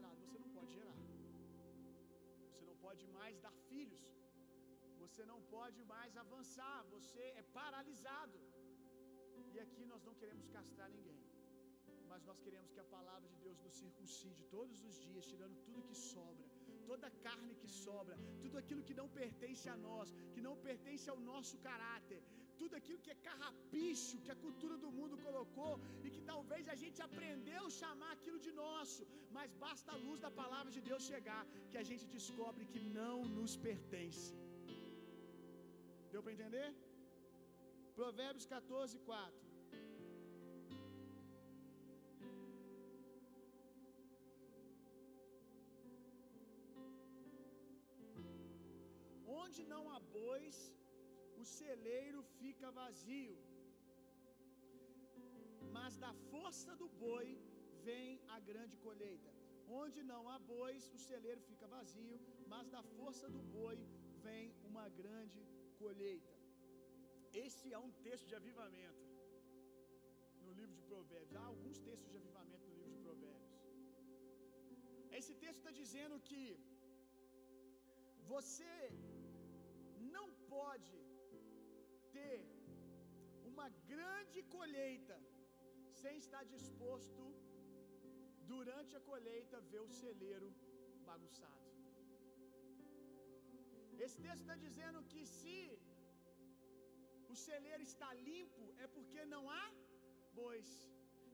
[0.00, 0.98] Castrado, você não pode gerar.
[2.48, 4.04] Você não pode mais dar filhos.
[5.02, 6.78] Você não pode mais avançar.
[6.94, 8.38] Você é paralisado.
[9.54, 11.18] E aqui nós não queremos castrar ninguém.
[12.10, 15.86] Mas nós queremos que a palavra de Deus nos circuncide todos os dias, tirando tudo
[15.90, 16.46] que sobra,
[16.90, 21.08] toda a carne que sobra, tudo aquilo que não pertence a nós, que não pertence
[21.12, 22.20] ao nosso caráter,
[22.60, 25.72] tudo aquilo que é carrapicho, que a cultura do mundo colocou
[26.04, 29.02] e que talvez a gente aprendeu a chamar aquilo de nosso,
[29.36, 33.16] mas basta a luz da palavra de Deus chegar que a gente descobre que não
[33.38, 34.28] nos pertence.
[36.12, 36.68] Deu para entender?
[38.00, 39.50] Provérbios 14, 4.
[49.42, 50.58] Onde não há bois,
[51.40, 53.36] o celeiro fica vazio,
[55.76, 57.28] mas da força do boi
[57.86, 59.30] vem a grande colheita.
[59.82, 62.16] Onde não há bois, o celeiro fica vazio,
[62.52, 63.76] mas da força do boi
[64.26, 65.40] vem uma grande
[65.82, 66.36] colheita.
[67.44, 69.06] Esse é um texto de avivamento
[70.44, 71.36] no livro de Provérbios.
[71.40, 73.54] Há alguns textos de avivamento no livro de Provérbios.
[75.18, 76.42] Esse texto está dizendo que
[78.34, 78.74] você
[80.16, 80.96] não pode
[82.20, 82.40] ter
[83.50, 85.16] uma grande colheita
[86.02, 87.24] sem estar disposto
[88.52, 90.48] durante a colheita ver o celeiro
[91.10, 91.60] bagunçado.
[94.04, 95.58] Esse texto está dizendo que se
[97.32, 99.64] o celeiro está limpo é porque não há
[100.40, 100.70] bois.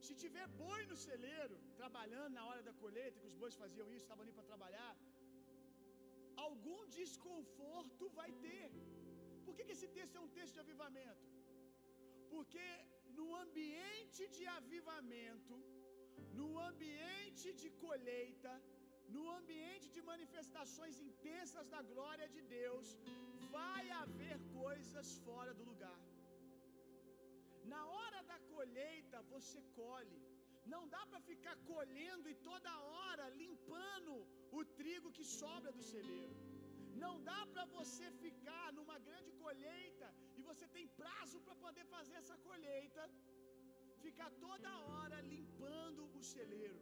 [0.06, 4.04] Se tiver boi no celeiro, trabalhando na hora da colheita, que os bois faziam isso,
[4.06, 4.92] estavam ali para trabalhar,
[6.46, 8.68] algum desconforto vai ter.
[9.46, 11.26] Por que, que esse texto é um texto de avivamento?
[12.32, 12.66] Porque
[13.18, 15.56] no ambiente de avivamento,
[16.40, 18.52] no ambiente de colheita,
[19.14, 22.88] no ambiente de manifestações intensas da glória de Deus,
[23.56, 26.00] vai haver coisas fora do lugar.
[27.74, 30.20] Na hora da colheita, você colhe.
[30.74, 34.14] Não dá para ficar colhendo e toda hora limpando
[34.58, 36.34] o trigo que sobra do celeiro.
[37.04, 42.16] Não dá para você ficar numa grande colheita e você tem prazo para poder fazer
[42.22, 43.02] essa colheita,
[44.04, 46.80] ficar toda hora limpando o celeiro.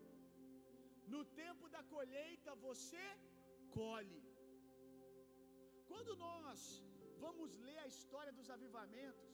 [1.14, 3.04] No tempo da colheita você
[3.78, 4.22] colhe.
[5.90, 6.60] Quando nós
[7.24, 9.30] vamos ler a história dos avivamentos,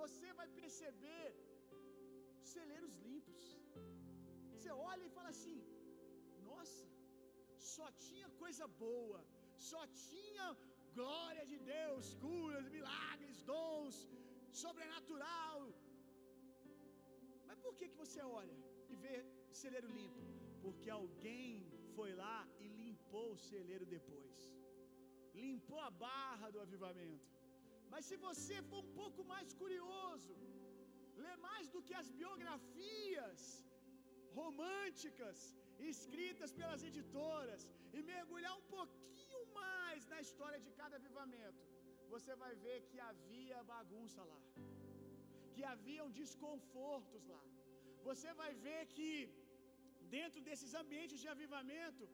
[0.00, 1.26] você vai perceber
[2.54, 3.44] celeiros limpos.
[4.52, 5.58] Você olha e fala assim:
[6.50, 6.86] nossa,
[7.74, 9.20] só tinha coisa boa,
[9.70, 10.46] só tinha
[10.98, 13.96] glória de Deus, curas, milagres, dons,
[14.62, 15.58] sobrenatural.
[17.46, 18.56] Mas por que, que você olha
[18.92, 19.16] e vê
[19.62, 20.22] celeiro limpo?
[20.64, 21.50] Porque alguém
[21.96, 24.38] foi lá e limpou o celeiro depois,
[25.34, 27.30] limpou a barra do avivamento.
[27.92, 30.34] Mas se você for um pouco mais curioso,
[31.24, 33.40] ler mais do que as biografias
[34.40, 35.38] românticas
[35.92, 37.62] escritas pelas editoras
[37.96, 39.25] e mergulhar um pouquinho
[39.60, 41.62] mais na história de cada avivamento,
[42.14, 44.42] você vai ver que havia bagunça lá,
[45.54, 47.44] que haviam desconfortos lá.
[48.08, 49.10] Você vai ver que
[50.16, 52.04] dentro desses ambientes de avivamento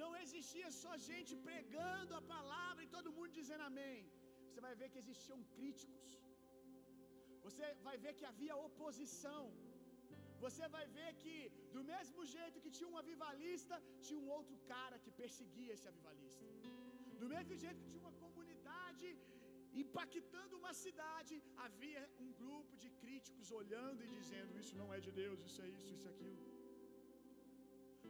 [0.00, 4.00] não existia só gente pregando a palavra e todo mundo dizendo amém.
[4.46, 6.10] Você vai ver que existiam críticos.
[7.46, 9.42] Você vai ver que havia oposição.
[10.44, 11.34] Você vai ver que,
[11.76, 16.44] do mesmo jeito que tinha um avivalista, tinha um outro cara que perseguia esse avivalista.
[17.22, 19.08] Do mesmo jeito que tinha uma comunidade
[19.82, 21.34] impactando uma cidade,
[21.66, 25.68] havia um grupo de críticos olhando e dizendo: Isso não é de Deus, isso é
[25.78, 26.38] isso, isso é aquilo.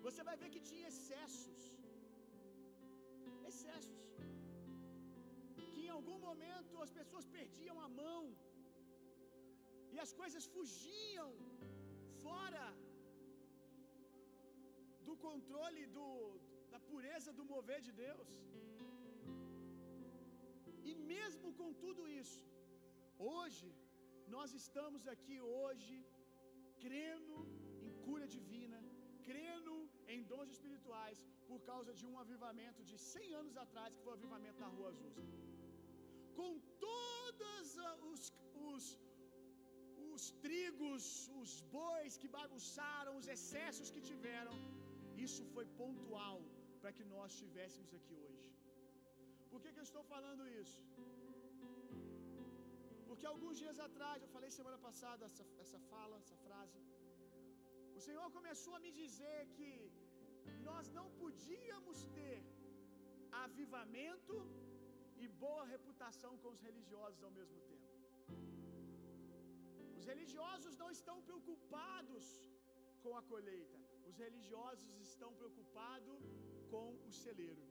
[0.06, 1.62] Você vai ver que tinha excessos.
[3.50, 3.98] Excessos.
[5.54, 8.22] Que em algum momento as pessoas perdiam a mão
[9.94, 11.30] e as coisas fugiam
[12.24, 12.66] fora
[15.08, 16.08] do controle do,
[16.74, 18.30] da pureza do mover de Deus.
[20.90, 22.42] E mesmo com tudo isso,
[23.32, 23.68] hoje,
[24.34, 25.96] nós estamos aqui hoje
[26.84, 27.36] crendo
[27.86, 28.80] em cura divina,
[29.28, 29.74] crendo
[30.12, 31.18] em dons espirituais,
[31.50, 34.88] por causa de um avivamento de 100 anos atrás, que foi o avivamento da Rua
[34.92, 35.24] Azusa.
[36.38, 36.52] Com
[36.86, 37.66] todos
[38.10, 38.22] os,
[38.68, 38.84] os,
[40.12, 41.04] os trigos,
[41.40, 44.56] os bois que bagunçaram, os excessos que tiveram,
[45.26, 46.38] isso foi pontual
[46.80, 48.46] para que nós estivéssemos aqui hoje.
[49.50, 50.80] Por que, que eu estou falando isso?
[53.08, 56.78] Porque alguns dias atrás, eu falei semana passada essa, essa fala, essa frase.
[57.98, 59.72] O Senhor começou a me dizer que
[60.68, 62.38] nós não podíamos ter
[63.44, 64.36] avivamento
[65.22, 67.88] e boa reputação com os religiosos ao mesmo tempo.
[69.98, 72.24] Os religiosos não estão preocupados
[73.02, 73.80] com a colheita,
[74.10, 76.22] os religiosos estão preocupados
[76.72, 77.69] com o celeiro.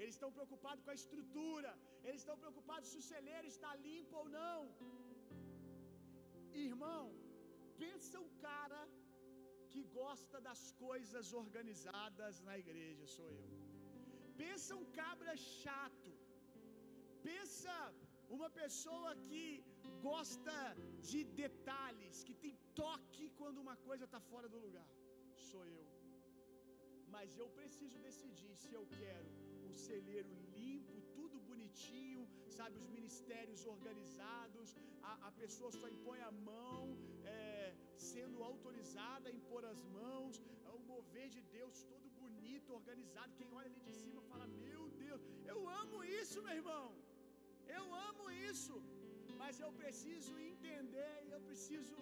[0.00, 1.70] Eles estão preocupados com a estrutura,
[2.06, 4.60] eles estão preocupados se o celeiro está limpo ou não.
[6.68, 7.04] Irmão,
[7.82, 8.82] pensa um cara
[9.72, 13.48] que gosta das coisas organizadas na igreja, sou eu.
[14.42, 16.12] Pensa um cabra chato.
[17.28, 17.76] Pensa
[18.36, 19.44] uma pessoa que
[20.08, 20.56] gosta
[21.10, 24.88] de detalhes, que tem toque quando uma coisa está fora do lugar.
[25.50, 25.86] Sou eu.
[27.14, 29.28] Mas eu preciso decidir se eu quero
[29.68, 32.22] o celeiro limpo, tudo bonitinho,
[32.58, 32.76] sabe?
[32.82, 34.68] Os ministérios organizados,
[35.10, 36.82] a, a pessoa só impõe a mão,
[37.24, 37.74] é,
[38.10, 43.36] sendo autorizada a impor as mãos, é o mover de Deus todo bonito, organizado.
[43.40, 46.86] Quem olha ali de cima fala: Meu Deus, eu amo isso, meu irmão.
[47.78, 48.74] Eu amo isso,
[49.40, 51.96] mas eu preciso entender, eu preciso,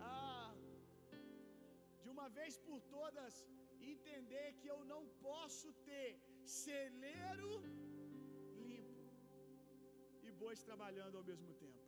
[0.00, 0.52] ah,
[2.02, 3.34] de uma vez por todas,
[3.94, 6.10] entender que eu não posso ter
[6.44, 7.50] celeiro
[8.70, 9.04] limpo
[10.22, 11.84] e bois trabalhando ao mesmo tempo.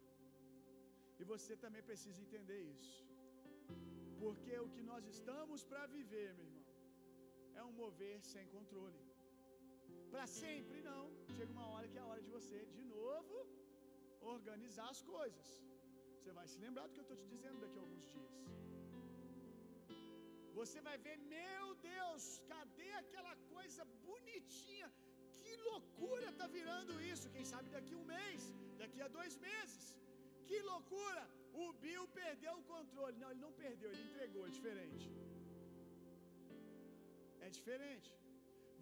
[1.19, 2.97] E você também precisa entender isso.
[4.23, 6.65] Porque o que nós estamos para viver, meu irmão,
[7.55, 9.03] é um mover sem controle.
[10.11, 11.05] Para sempre não.
[11.37, 13.37] Chega uma hora que é a hora de você, de novo,
[14.21, 15.49] organizar as coisas.
[16.15, 18.35] Você vai se lembrar do que eu estou te dizendo daqui a alguns dias.
[20.59, 24.89] Você vai ver, meu Deus, cadê aquela coisa bonitinha?
[25.39, 27.33] Que loucura está virando isso?
[27.35, 28.43] Quem sabe daqui um mês,
[28.83, 29.85] daqui a dois meses.
[30.49, 31.25] Que loucura!
[31.65, 33.17] O Bill perdeu o controle.
[33.23, 35.07] Não, ele não perdeu, ele entregou, é diferente.
[37.47, 38.11] É diferente.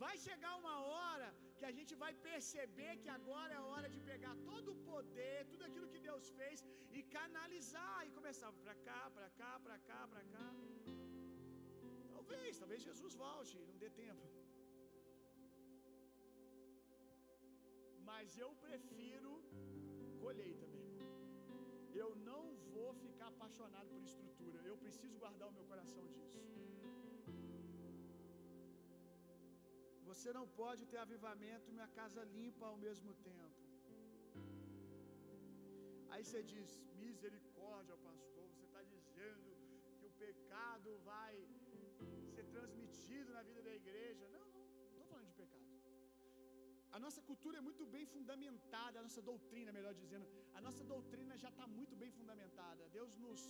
[0.04, 4.00] Vai chegar uma hora que a gente vai perceber que agora é a hora de
[4.12, 6.64] pegar todo o poder, tudo aquilo que Deus fez
[6.96, 10.48] e canalizar e começar para cá, para cá, para cá, para cá.
[12.28, 14.26] Talvez, talvez Jesus volte, não dê tempo.
[18.10, 19.32] Mas eu prefiro
[20.22, 21.10] colheita, meu irmão.
[22.02, 22.44] Eu não
[22.74, 24.60] vou ficar apaixonado por estrutura.
[24.70, 26.40] Eu preciso guardar o meu coração disso.
[30.08, 33.60] Você não pode ter avivamento e minha casa limpa ao mesmo tempo.
[36.12, 36.70] Aí você diz:
[37.04, 38.44] misericórdia, pastor.
[38.52, 39.50] Você está dizendo
[39.98, 41.32] que o pecado vai
[42.34, 44.28] ser transmitido na vida da igreja.
[44.34, 45.64] Não, não, não estou falando de pecado.
[46.96, 50.26] A nossa cultura é muito bem fundamentada, a nossa doutrina, melhor dizendo,
[50.58, 52.88] a nossa doutrina já está muito bem fundamentada.
[52.98, 53.42] Deus nos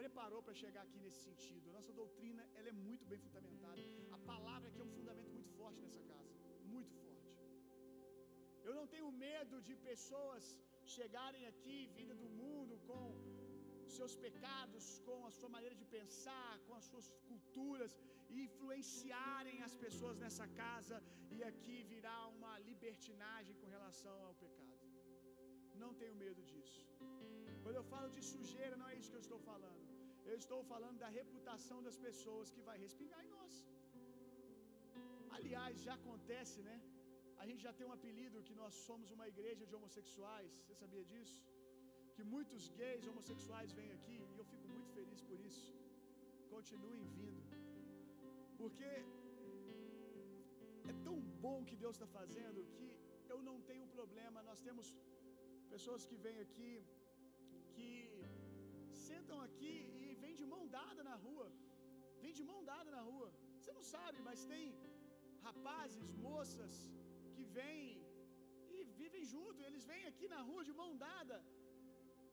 [0.00, 1.70] preparou para chegar aqui nesse sentido.
[1.70, 3.82] A nossa doutrina ela é muito bem fundamentada.
[4.18, 6.34] A palavra aqui é um fundamento muito forte nessa casa,
[6.74, 7.32] muito forte.
[8.66, 10.44] Eu não tenho medo de pessoas
[10.96, 13.02] chegarem aqui, vinda do mundo, com
[13.98, 17.92] seus pecados, com a sua maneira de pensar, com as suas culturas
[18.44, 20.96] influenciarem as pessoas nessa casa
[21.36, 24.84] e aqui virar uma libertinagem com relação ao pecado.
[25.82, 26.80] Não tenho medo disso.
[27.62, 29.82] Quando eu falo de sujeira, não é isso que eu estou falando.
[30.30, 33.54] Eu estou falando da reputação das pessoas que vai respingar em nós.
[35.38, 36.76] Aliás, já acontece, né?
[37.42, 40.52] A gente já tem um apelido que nós somos uma igreja de homossexuais.
[40.58, 41.38] Você sabia disso?
[42.16, 45.66] Que muitos gays homossexuais vêm aqui e eu fico muito feliz por isso.
[46.54, 47.42] Continuem vindo.
[48.60, 48.90] Porque
[50.92, 52.86] é tão bom que Deus está fazendo que
[53.34, 54.46] eu não tenho problema.
[54.50, 54.88] Nós temos
[55.74, 56.72] pessoas que vêm aqui
[57.74, 57.90] que
[59.06, 61.48] sentam aqui e vêm de mão dada na rua.
[62.22, 63.28] Vêm de mão dada na rua.
[63.58, 64.66] Você não sabe, mas tem
[65.48, 66.74] rapazes, moças
[67.34, 67.84] que vêm
[68.76, 69.66] e vivem junto.
[69.68, 71.38] Eles vêm aqui na rua de mão dada.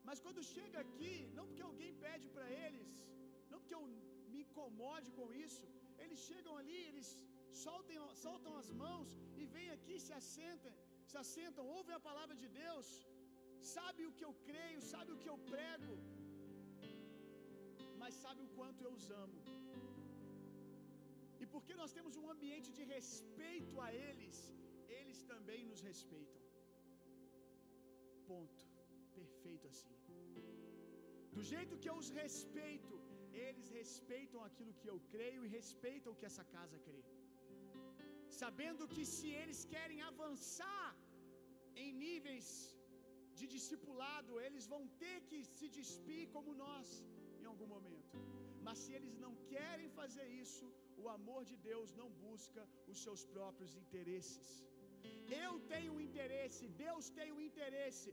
[0.07, 2.89] Mas quando chega aqui, não porque alguém pede para eles,
[3.51, 3.85] não porque eu
[4.31, 5.65] me incomode com isso,
[6.03, 7.09] eles chegam ali, eles
[7.65, 9.09] soltem, soltam as mãos
[9.41, 10.73] e vêm aqui, se assentam,
[11.11, 12.87] se assentam, ouvem a palavra de Deus,
[13.75, 15.95] sabe o que eu creio, sabe o que eu prego.
[18.01, 19.39] mas sabe o quanto eu os amo.
[21.43, 24.37] E porque nós temos um ambiente de respeito a eles,
[24.99, 26.43] eles também nos respeitam.
[28.31, 28.62] Ponto.
[29.23, 29.97] Perfeito assim.
[31.35, 32.95] Do jeito que eu os respeito,
[33.45, 37.03] eles respeitam aquilo que eu creio e respeitam o que essa casa crê.
[38.41, 40.89] Sabendo que se eles querem avançar
[41.83, 42.47] em níveis
[43.37, 46.87] de discipulado, eles vão ter que se despir como nós
[47.41, 48.17] em algum momento.
[48.65, 50.65] Mas se eles não querem fazer isso,
[51.03, 52.61] o amor de Deus não busca
[52.91, 54.49] os seus próprios interesses.
[55.47, 58.09] Eu tenho interesse, Deus tem um interesse.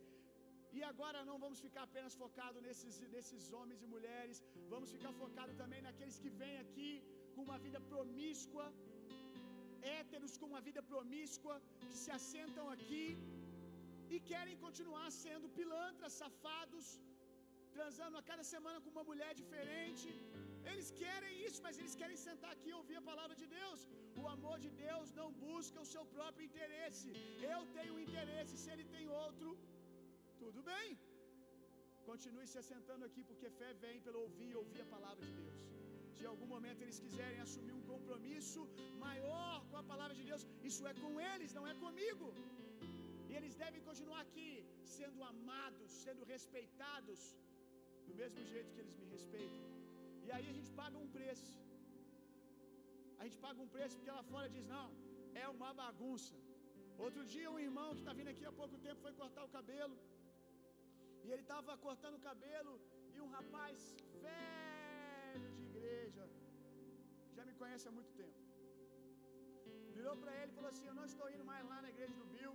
[0.79, 4.39] E agora não vamos ficar apenas focados nesses, nesses homens e mulheres,
[4.75, 6.91] vamos ficar focados também naqueles que vêm aqui
[7.35, 8.66] com uma vida promíscua,
[9.99, 11.57] héteros com uma vida promíscua,
[11.89, 13.07] que se assentam aqui
[14.14, 16.87] e querem continuar sendo pilantras, safados,
[17.77, 20.09] transando a cada semana com uma mulher diferente.
[20.71, 23.81] Eles querem isso, mas eles querem sentar aqui e ouvir a palavra de Deus.
[24.23, 27.11] O amor de Deus não busca o seu próprio interesse.
[27.53, 29.51] Eu tenho um interesse, se ele tem outro,
[30.43, 30.88] tudo bem.
[32.11, 35.61] Continue se assentando aqui, porque fé vem pelo ouvir e ouvir a palavra de Deus.
[36.14, 38.62] Se em algum momento eles quiserem assumir um compromisso
[39.07, 42.26] maior com a palavra de Deus, isso é com eles, não é comigo.
[43.28, 44.51] E eles devem continuar aqui,
[44.97, 47.20] sendo amados, sendo respeitados,
[48.09, 49.64] do mesmo jeito que eles me respeitam.
[50.26, 51.51] E aí a gente paga um preço.
[53.20, 54.88] A gente paga um preço porque lá fora diz: não,
[55.43, 56.36] é uma bagunça.
[57.07, 59.97] Outro dia, um irmão que está vindo aqui há pouco tempo foi cortar o cabelo.
[61.25, 62.73] E ele estava cortando o cabelo
[63.14, 63.79] e um rapaz
[64.27, 66.25] velho de igreja,
[67.27, 68.39] que já me conhece há muito tempo,
[69.99, 72.27] virou para ele e falou assim: Eu não estou indo mais lá na igreja do
[72.35, 72.55] Bill,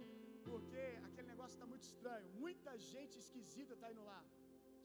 [0.50, 2.30] porque aquele negócio está muito estranho.
[2.46, 4.22] Muita gente esquisita está indo lá.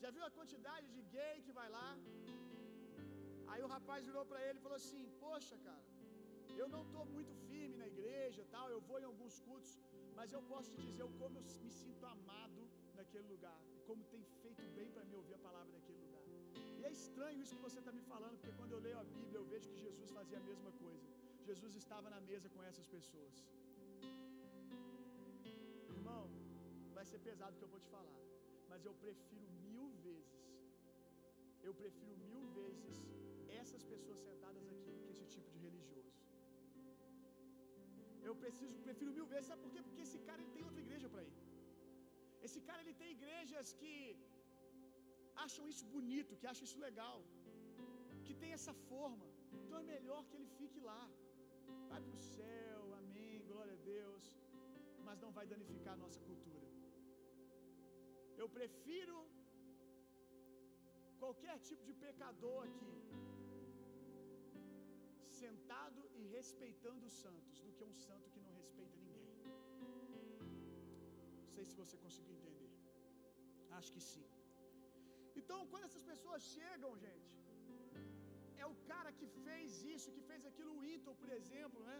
[0.03, 1.91] Já viu a quantidade de gay que vai lá?
[3.53, 5.87] Aí o rapaz virou para ele e falou assim: Poxa, cara,
[6.61, 8.67] eu não estou muito firme na igreja, tal.
[8.77, 9.73] Eu vou em alguns cultos,
[10.19, 12.63] mas eu posso te dizer como eu me sinto amado
[13.11, 16.25] naquele lugar e como tem feito bem para mim ouvir a palavra naquele lugar.
[16.79, 19.39] E é estranho isso que você está me falando, porque quando eu leio a Bíblia
[19.41, 21.09] eu vejo que Jesus fazia a mesma coisa.
[21.49, 23.35] Jesus estava na mesa com essas pessoas.
[25.97, 26.25] Irmão,
[26.95, 28.21] vai ser pesado o que eu vou te falar,
[28.69, 30.39] mas eu prefiro mil vezes,
[31.69, 32.97] eu prefiro mil vezes
[33.61, 36.15] essas pessoas sentadas aqui do que esse tipo de religioso.
[38.23, 39.83] Eu preciso, prefiro mil vezes, sabe por quê?
[39.83, 41.50] Porque esse cara ele tem outra igreja para ir.
[42.47, 43.95] Esse cara ele tem igrejas que
[45.45, 47.19] acham isso bonito, que acham isso legal,
[48.27, 49.27] que tem essa forma.
[49.59, 51.03] Então é melhor que ele fique lá.
[51.91, 54.25] Vai para o céu, amém, glória a Deus,
[55.07, 56.69] mas não vai danificar a nossa cultura.
[58.43, 59.17] Eu prefiro
[61.23, 62.95] qualquer tipo de pecador aqui
[65.41, 69.00] sentado e respeitando os santos do que um santo que não respeita
[71.55, 72.71] sei se você conseguiu entender.
[73.79, 74.27] Acho que sim.
[75.41, 77.35] Então, quando essas pessoas chegam, gente,
[78.63, 81.99] é o cara que fez isso, que fez aquilo, o Inton, por exemplo, né?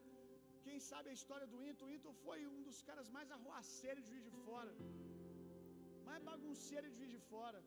[0.67, 1.87] Quem sabe a história do Inton?
[1.87, 4.73] O Inton foi um dos caras mais arruaceiros de Juiz de Fora,
[6.09, 7.61] mais bagunceiro de Juiz de Fora.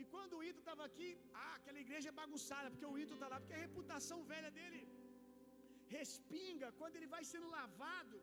[0.00, 1.08] E quando o Ito estava aqui,
[1.42, 4.80] ah, aquela igreja é bagunçada, porque o Ito está lá, porque a reputação velha dele
[5.96, 8.18] respinga, quando ele vai sendo lavado,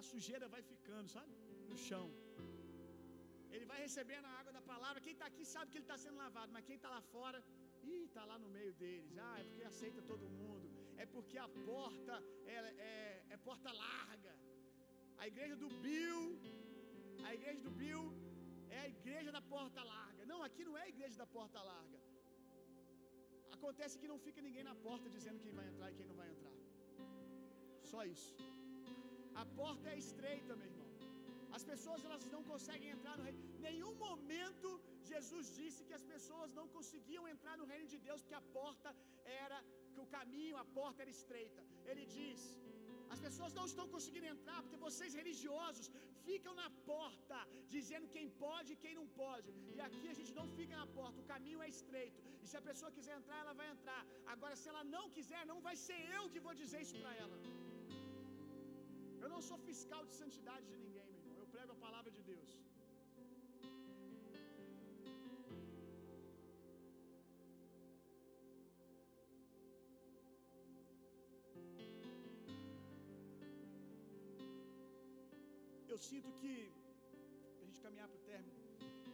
[0.00, 1.32] a sujeira vai ficando, sabe?
[1.70, 2.06] No chão.
[3.54, 5.02] Ele vai recebendo a água da palavra.
[5.06, 7.38] Quem está aqui sabe que ele está sendo lavado, mas quem está lá fora,
[7.92, 9.16] ih, está lá no meio deles.
[9.28, 10.66] Ah, é porque aceita todo mundo.
[11.02, 12.14] É porque a porta
[12.54, 12.56] é,
[12.92, 14.34] é, é porta larga.
[15.22, 16.22] A igreja do Bill,
[17.28, 18.04] a igreja do Bill
[18.76, 20.24] é a igreja da porta larga.
[20.32, 22.00] Não, aqui não é a igreja da porta larga.
[23.56, 26.28] Acontece que não fica ninguém na porta dizendo quem vai entrar e quem não vai
[26.34, 26.56] entrar.
[27.90, 28.34] Só isso.
[29.42, 30.90] A porta é estreita, meu irmão.
[31.56, 33.40] As pessoas elas não conseguem entrar no reino.
[33.68, 34.68] Nenhum momento
[35.12, 38.90] Jesus disse que as pessoas não conseguiam entrar no reino de Deus porque a porta
[39.46, 39.58] era
[39.92, 41.62] que o caminho, a porta era estreita.
[41.90, 42.40] Ele diz:
[43.14, 45.88] as pessoas não estão conseguindo entrar porque vocês religiosos
[46.28, 47.38] ficam na porta
[47.74, 49.50] dizendo quem pode e quem não pode.
[49.76, 52.20] E aqui a gente não fica na porta, o caminho é estreito.
[52.42, 54.02] E se a pessoa quiser entrar, ela vai entrar.
[54.34, 57.38] Agora, se ela não quiser, não vai ser eu que vou dizer isso para ela.
[59.24, 61.36] Eu não sou fiscal de santidade de ninguém, meu irmão.
[61.42, 62.50] Eu prego a palavra de Deus.
[75.94, 76.54] Eu sinto que,
[77.56, 78.60] para a gente caminhar para o término,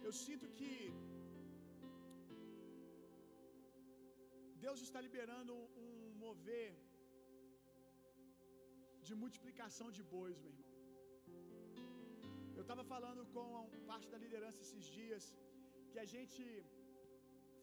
[0.07, 0.73] eu sinto que
[4.65, 5.53] Deus está liberando
[5.83, 5.91] um
[6.25, 6.69] mover
[9.07, 10.69] de multiplicação de bois, meu irmão.
[12.57, 13.47] Eu estava falando com
[13.91, 15.23] parte da liderança esses dias
[15.91, 16.43] que a gente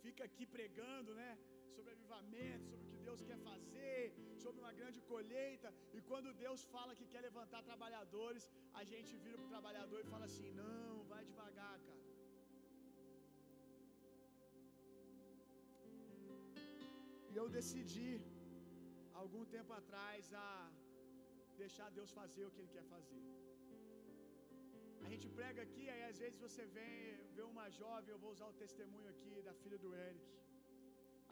[0.05, 1.31] fica aqui pregando, né?
[1.75, 4.01] Sobre avivamento, sobre o que Deus quer fazer,
[4.45, 5.69] sobre uma grande colheita.
[5.97, 8.47] E quando Deus fala que quer levantar trabalhadores,
[8.81, 12.03] a gente vira para o trabalhador e fala assim: não, vai devagar, cara.
[17.33, 18.13] E eu decidi,
[19.23, 20.49] algum tempo atrás, a
[21.65, 23.23] deixar Deus fazer o que Ele quer fazer.
[25.07, 26.95] A gente prega aqui, aí às vezes você vem
[27.37, 30.27] ver uma jovem, eu vou usar o testemunho aqui da filha do Eric,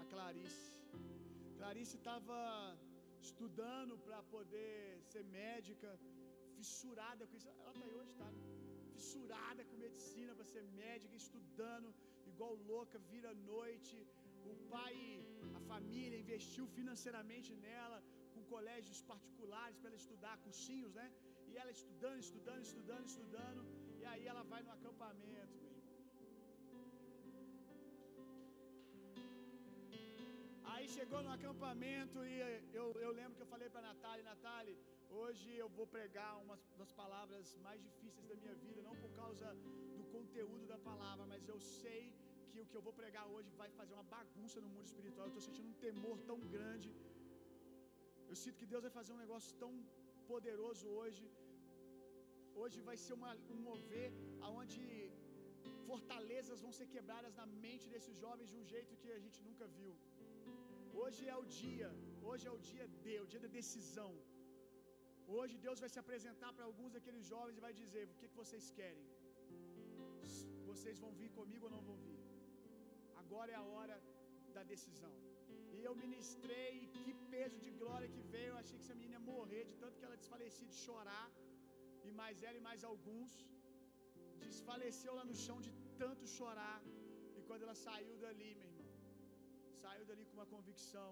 [0.02, 0.66] a Clarice.
[1.58, 2.38] Clarice estava
[3.28, 4.74] estudando para poder
[5.12, 5.90] ser médica,
[6.56, 7.48] fissurada com isso.
[7.48, 8.28] Ela está aí hoje, tá?
[8.36, 8.42] Né?
[8.96, 11.88] Fissurada com medicina para ser médica, estudando
[12.32, 13.96] igual louca, vira noite.
[14.52, 14.96] O pai,
[15.58, 17.98] a família investiu financeiramente nela,
[18.52, 21.06] colégios particulares para ela estudar, cursinhos, né?
[21.50, 23.62] E ela estudando, estudando, estudando, estudando.
[24.00, 25.86] E aí ela vai no acampamento, meu irmão.
[30.72, 32.34] Aí chegou no acampamento e
[32.80, 34.76] eu, eu lembro que eu falei para Natália, Natália,
[35.20, 39.48] hoje eu vou pregar uma das palavras mais difíceis da minha vida, não por causa
[39.98, 42.02] do conteúdo da palavra, mas eu sei
[42.50, 45.26] que o que eu vou pregar hoje vai fazer uma bagunça no mundo espiritual.
[45.26, 46.90] Eu estou sentindo um temor tão grande.
[48.30, 49.72] Eu sinto que Deus vai fazer um negócio tão
[50.30, 51.24] poderoso hoje.
[52.62, 54.08] Hoje vai ser uma, um mover
[54.46, 54.82] aonde
[55.88, 59.66] fortalezas vão ser quebradas na mente desses jovens de um jeito que a gente nunca
[59.78, 59.92] viu.
[61.02, 61.90] Hoje é o dia,
[62.30, 64.12] hoje é o dia D, o dia da decisão.
[65.36, 68.40] Hoje Deus vai se apresentar para alguns daqueles jovens e vai dizer: O que, que
[68.42, 69.06] vocês querem?
[70.70, 72.20] Vocês vão vir comigo ou não vão vir?
[73.22, 73.96] Agora é a hora
[74.56, 75.14] da decisão.
[75.76, 78.50] E eu ministrei, que peso de glória que veio.
[78.52, 81.28] Eu achei que essa menina ia morrer de tanto que ela desfalecia de chorar.
[82.06, 83.32] E mais ela e mais alguns
[84.44, 85.72] desfaleceu lá no chão de
[86.02, 86.78] tanto chorar.
[87.38, 88.90] E quando ela saiu dali, meu irmão,
[89.82, 91.10] saiu dali com uma convicção.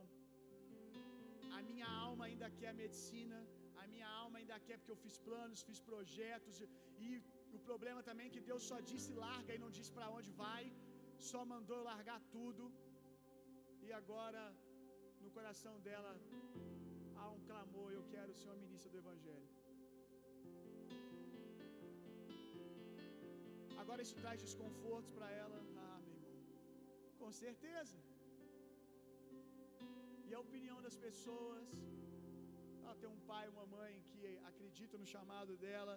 [1.58, 3.38] A minha alma ainda quer medicina,
[3.82, 6.56] a minha alma ainda quer porque eu fiz planos, fiz projetos
[7.06, 7.08] e
[7.56, 10.64] o problema também é que Deus só disse larga e não disse para onde vai,
[11.30, 12.64] só mandou largar tudo.
[13.86, 14.42] E agora
[15.22, 16.12] no coração dela
[17.20, 19.50] há um clamor, eu quero ser uma ministra do evangelho.
[23.82, 25.58] Agora isso traz desconfortos para ela.
[25.84, 26.36] Ah, meu irmão.
[27.20, 27.98] Com certeza.
[30.28, 31.68] E a opinião das pessoas.
[32.82, 35.96] Ela tem um pai, uma mãe que acredita no chamado dela.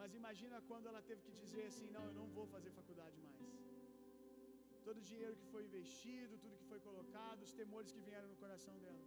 [0.00, 3.67] Mas imagina quando ela teve que dizer assim: Não, eu não vou fazer faculdade mais.
[4.88, 8.38] Todo o dinheiro que foi investido, tudo que foi colocado, os temores que vieram no
[8.44, 9.02] coração dela.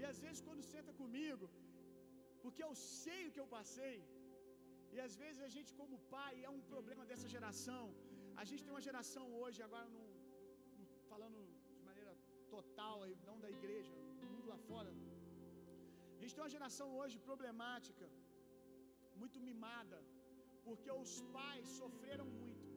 [0.00, 1.46] E às vezes, quando senta comigo,
[2.42, 3.96] porque eu sei o que eu passei,
[4.94, 7.84] e às vezes a gente, como pai, é um problema dessa geração.
[8.42, 10.04] A gente tem uma geração hoje, agora no,
[10.78, 11.40] no, falando
[11.76, 12.14] de maneira
[12.54, 13.00] total,
[13.30, 13.92] não da igreja,
[14.32, 14.92] mundo lá fora.
[16.16, 18.06] A gente tem uma geração hoje problemática,
[19.22, 20.00] muito mimada,
[20.66, 22.67] porque os pais sofreram muito.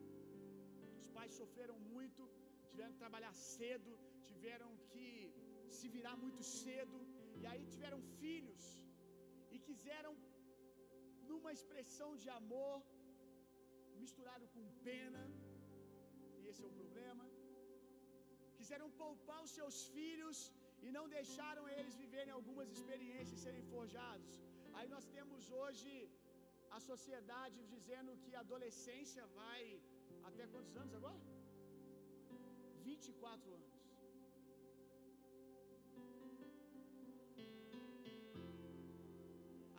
[1.01, 2.21] Os pais sofreram muito,
[2.69, 3.91] tiveram que trabalhar cedo,
[4.29, 5.07] tiveram que
[5.77, 6.97] se virar muito cedo,
[7.41, 8.63] e aí tiveram filhos
[9.53, 10.13] e quiseram
[11.29, 12.75] numa expressão de amor
[14.01, 15.21] misturado com pena,
[16.39, 17.25] e esse é o problema.
[18.57, 20.39] Quiseram poupar os seus filhos
[20.85, 24.31] e não deixaram eles viverem algumas experiências e serem forjados.
[24.77, 25.93] Aí nós temos hoje
[26.77, 29.61] a sociedade dizendo que a adolescência vai
[30.29, 31.19] até quantos anos agora?
[32.89, 33.71] 24 anos.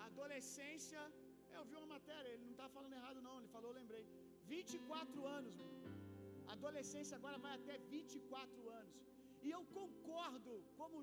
[0.09, 1.03] Adolescência
[1.59, 4.05] eu vi uma matéria, ele não está falando errado, não, ele falou, lembrei.
[4.53, 5.70] 24 anos, meu.
[6.55, 8.97] Adolescência agora vai até 24 anos.
[9.45, 10.99] E eu concordo, como,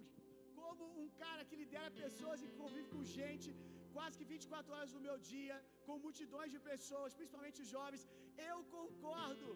[0.60, 3.50] como um cara que lidera pessoas e convive com gente
[3.96, 8.04] quase que 24 horas do meu dia, com multidões de pessoas, principalmente jovens,
[8.52, 9.50] eu concordo.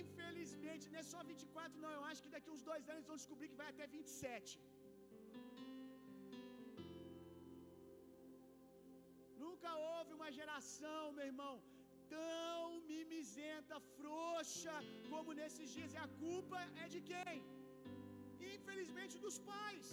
[0.00, 1.92] Infelizmente, não é só 24, não.
[1.98, 4.58] Eu acho que daqui uns dois anos vão descobrir que vai até 27.
[9.44, 11.54] Nunca houve uma geração, meu irmão,
[12.14, 14.74] tão mimizenta, frouxa
[15.10, 15.92] como nesses dias.
[15.96, 17.36] E a culpa é de quem?
[18.54, 19.90] Infelizmente dos pais.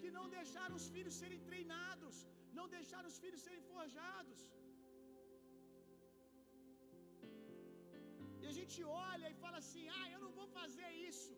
[0.00, 2.16] Que não deixaram os filhos serem treinados,
[2.58, 4.40] não deixaram os filhos serem forjados.
[8.52, 8.78] A gente
[9.08, 11.32] olha e fala assim: ah, eu não vou fazer isso.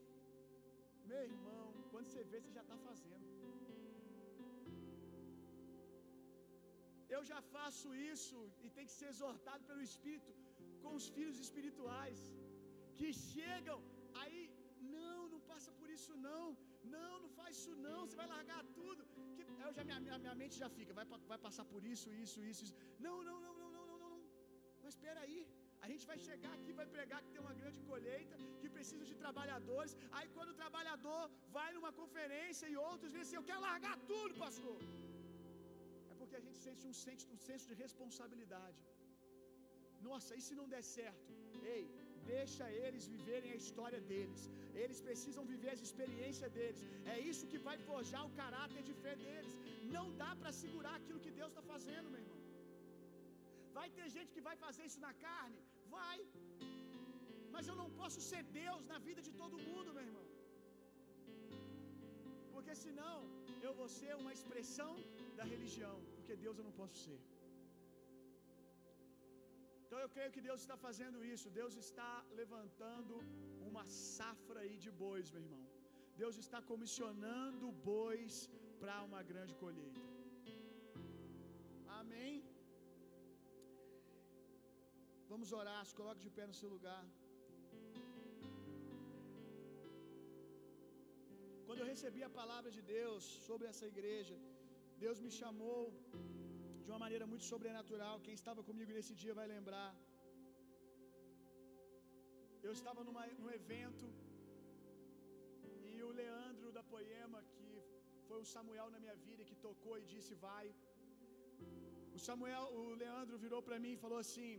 [1.10, 3.26] Meu irmão, quando você vê, você já está fazendo.
[7.14, 10.32] Eu já faço isso e tem que ser exortado pelo Espírito
[10.82, 12.20] com os filhos espirituais
[12.98, 13.78] que chegam
[14.22, 14.42] aí,
[14.96, 16.44] não, não passa por isso não,
[16.96, 19.02] não, não faz isso não, você vai largar tudo.
[19.36, 22.38] Que, eu já minha, minha, minha mente já fica, vai, vai passar por isso, isso,
[22.52, 22.76] isso, isso.
[23.06, 24.16] Não, não, não, não, não, não, não.
[24.82, 25.38] Mas espera aí.
[25.84, 29.14] A gente vai chegar aqui, vai pregar que tem uma grande colheita, que precisa de
[29.22, 29.92] trabalhadores.
[30.16, 31.22] Aí quando o trabalhador
[31.56, 34.78] vai numa conferência e outros dizem assim: Eu quero largar tudo, pastor.
[36.12, 38.80] É porque a gente sente um, sente um senso de responsabilidade.
[40.08, 41.30] Nossa, e se não der certo?
[41.74, 41.84] Ei,
[42.32, 44.42] deixa eles viverem a história deles.
[44.82, 46.82] Eles precisam viver as experiências deles.
[47.14, 49.54] É isso que vai forjar o caráter de fé deles.
[49.96, 52.43] Não dá para segurar aquilo que Deus está fazendo, meu irmão.
[53.78, 55.60] Vai ter gente que vai fazer isso na carne?
[55.96, 56.18] Vai.
[57.54, 60.26] Mas eu não posso ser Deus na vida de todo mundo, meu irmão.
[62.54, 63.16] Porque senão
[63.66, 64.92] eu vou ser uma expressão
[65.38, 65.96] da religião.
[66.16, 67.20] Porque Deus eu não posso ser.
[69.82, 71.56] Então eu creio que Deus está fazendo isso.
[71.60, 73.16] Deus está levantando
[73.70, 75.64] uma safra aí de bois, meu irmão.
[76.22, 78.34] Deus está comissionando bois
[78.80, 80.02] para uma grande colheita.
[82.00, 82.34] Amém.
[85.34, 87.04] Vamos orar, se coloque de pé no seu lugar.
[91.66, 94.36] Quando eu recebi a palavra de Deus sobre essa igreja,
[95.04, 95.80] Deus me chamou
[96.82, 98.14] de uma maneira muito sobrenatural.
[98.26, 99.90] Quem estava comigo nesse dia vai lembrar.
[102.66, 104.06] Eu estava numa, num evento
[105.90, 107.68] e o Leandro da Poema, que
[108.28, 110.66] foi o Samuel na minha vida, que tocou e disse: Vai.
[112.16, 114.52] O Samuel, o Leandro virou para mim e falou assim: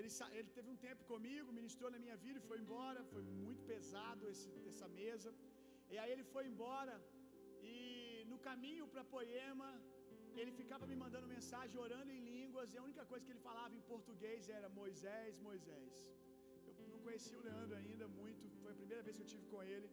[0.00, 3.00] ele, ele teve um tempo comigo, ministrou na minha vida e foi embora.
[3.14, 5.30] Foi muito pesado esse, essa mesa.
[5.92, 6.94] E aí ele foi embora.
[7.72, 7.76] E
[8.32, 9.70] no caminho para Poema,
[10.40, 13.72] ele ficava me mandando mensagem, orando em línguas, e a única coisa que ele falava
[13.78, 15.94] em português era Moisés, Moisés.
[16.80, 19.62] Eu não conhecia o Leandro ainda muito, foi a primeira vez que eu tive com
[19.74, 19.88] ele.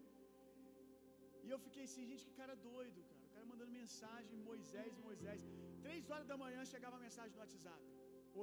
[1.45, 3.22] E eu fiquei assim, gente, que cara doido, cara.
[3.28, 5.41] O cara mandando mensagem, Moisés, Moisés.
[5.86, 7.84] Três horas da manhã chegava a mensagem no WhatsApp.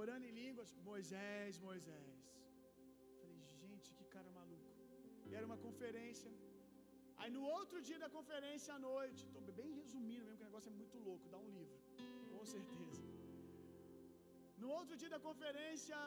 [0.00, 2.14] Orando em línguas, Moisés, Moisés.
[3.20, 4.70] Falei, gente, que cara maluco.
[5.28, 6.30] E era uma conferência.
[7.20, 10.70] Aí no outro dia da conferência à noite, estou bem resumindo mesmo, que o negócio
[10.72, 11.76] é muito louco, dá um livro,
[12.32, 13.02] com certeza.
[14.62, 15.98] No outro dia da conferência,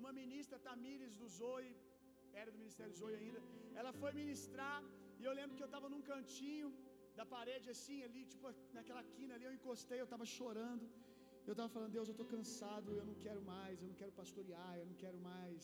[0.00, 1.70] uma ministra, Tamires do Zoe,
[2.40, 3.40] era do Ministério Zoe ainda,
[3.80, 4.78] ela foi ministrar,
[5.20, 6.68] e eu lembro que eu estava num cantinho
[7.18, 10.86] da parede assim, ali, tipo naquela quina ali, eu encostei, eu estava chorando.
[11.46, 14.72] Eu estava falando, Deus, eu estou cansado, eu não quero mais, eu não quero pastorear,
[14.80, 15.62] eu não quero mais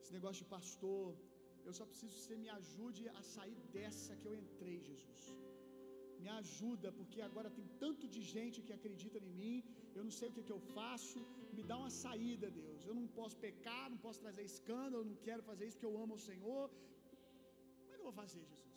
[0.00, 1.08] esse negócio de pastor.
[1.66, 5.22] Eu só preciso que você me ajude a sair dessa que eu entrei, Jesus.
[6.24, 9.56] Me ajuda, porque agora tem tanto de gente que acredita em mim,
[9.96, 11.20] eu não sei o que, que eu faço.
[11.56, 12.80] Me dá uma saída, Deus.
[12.90, 16.14] Eu não posso pecar, não posso trazer escândalo, não quero fazer isso porque eu amo
[16.20, 16.66] o Senhor.
[17.80, 18.71] Como é que eu vou fazer, Jesus?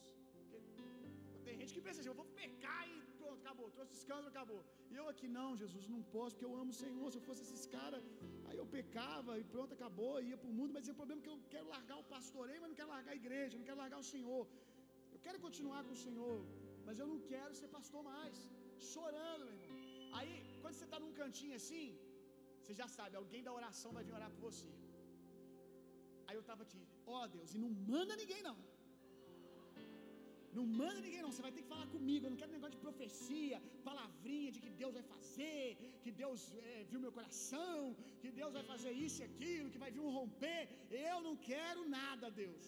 [1.45, 4.61] Tem gente que pensa assim, eu vou pecar e pronto, acabou, trouxe escândalo, acabou.
[4.91, 7.07] E eu aqui, não, Jesus, não posso, porque eu amo o Senhor.
[7.13, 8.03] Se eu fosse esses caras,
[8.47, 10.73] aí eu pecava e pronto, acabou, ia para o mundo.
[10.77, 13.21] Mas o problema é que eu quero largar o pastoreio, mas não quero largar a
[13.23, 14.43] igreja, não quero largar o Senhor.
[15.15, 16.37] Eu quero continuar com o Senhor,
[16.87, 18.37] mas eu não quero ser pastor mais.
[18.93, 19.85] Chorando, meu irmão.
[20.17, 21.85] Aí, quando você está num cantinho assim,
[22.61, 24.69] você já sabe, alguém da oração vai vir orar por você.
[26.27, 28.57] Aí eu estava aqui, ó oh, Deus, e não manda ninguém não.
[30.57, 31.31] Não manda ninguém, não.
[31.33, 32.23] Você vai ter que falar comigo.
[32.25, 33.57] Eu não quero negócio de profecia,
[33.89, 35.63] palavrinha de que Deus vai fazer,
[36.03, 37.79] que Deus é, viu meu coração,
[38.21, 40.61] que Deus vai fazer isso e aquilo, que vai vir um romper.
[41.09, 42.67] Eu não quero nada, Deus.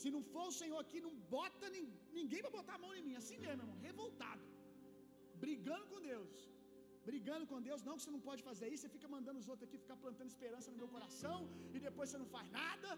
[0.00, 1.66] Se não for o Senhor aqui, não bota
[2.18, 3.16] ninguém para botar a mão em mim.
[3.22, 3.78] Assim mesmo, irmão.
[3.88, 4.44] Revoltado.
[5.44, 6.34] Brigando com Deus.
[7.08, 9.66] Brigando com Deus, não que você não pode fazer isso, você fica mandando os outros
[9.66, 11.38] aqui ficar plantando esperança no meu coração
[11.74, 12.90] e depois você não faz nada.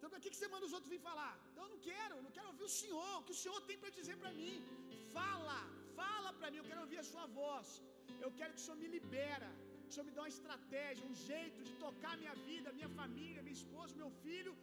[0.00, 1.32] Então, para que você manda os outros vir falar?
[1.48, 3.76] Então, eu não quero, eu não quero ouvir o Senhor, o que o Senhor tem
[3.82, 4.54] para dizer para mim.
[5.16, 5.56] Fala,
[5.98, 7.66] fala para mim, eu quero ouvir a Sua voz.
[8.24, 9.50] Eu quero que o Senhor me libera,
[9.82, 13.44] que o Senhor me dê uma estratégia, um jeito de tocar minha vida, minha família,
[13.48, 14.54] minha esposa, meu filho,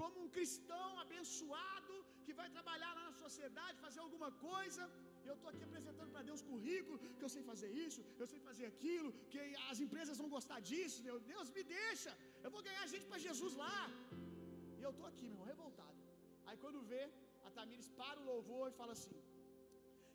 [0.00, 1.94] como um cristão abençoado
[2.26, 4.84] que vai trabalhar lá na sociedade, fazer alguma coisa.
[5.28, 8.66] Eu estou aqui apresentando para Deus currículo, que eu sei fazer isso, eu sei fazer
[8.72, 11.02] aquilo, que as empresas vão gostar disso.
[11.08, 12.12] Deus, Deus me deixa,
[12.44, 13.80] eu vou ganhar gente para Jesus lá.
[14.86, 16.00] Eu estou aqui, meu irmão, revoltado.
[16.48, 17.02] Aí quando vê,
[17.46, 19.18] a Tamires para o louvor e fala assim: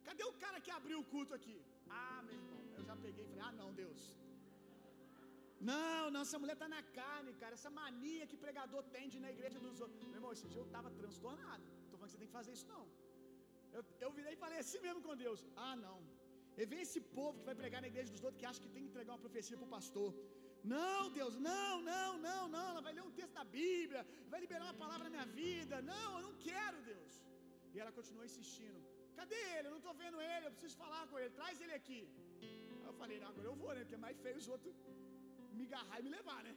[0.08, 1.58] Cadê o cara que abriu o culto aqui?
[2.02, 4.02] Ah, meu irmão, eu já peguei e falei: Ah, não, Deus.
[5.70, 7.54] Não, não, essa mulher tá na carne, cara.
[7.60, 10.08] Essa mania que pregador tem de ir na igreja dos outros.
[10.12, 11.64] Meu irmão, esse dia eu tava transtornado.
[11.90, 12.86] Tô falando que você tem que fazer isso, não.
[13.78, 15.42] Eu, eu virei e falei assim mesmo com Deus.
[15.68, 15.98] Ah, não.
[16.62, 18.84] E vem esse povo que vai pregar na igreja dos outros que acha que tem
[18.84, 20.10] que entregar uma profecia pro pastor.
[20.64, 22.66] Não, Deus, não, não, não, não.
[22.72, 25.82] Ela vai ler um texto da Bíblia, vai liberar uma palavra na minha vida.
[25.82, 27.14] Não, eu não quero, Deus.
[27.74, 28.80] E ela continuou insistindo.
[29.20, 29.68] Cadê ele?
[29.68, 31.32] Eu não estou vendo ele, eu preciso falar com ele.
[31.40, 32.02] Traz ele aqui.
[32.82, 33.82] Aí eu falei, não, agora eu vou, né?
[33.82, 34.76] Porque é mais feio os outros
[35.58, 36.54] me agarrar e me levar, né?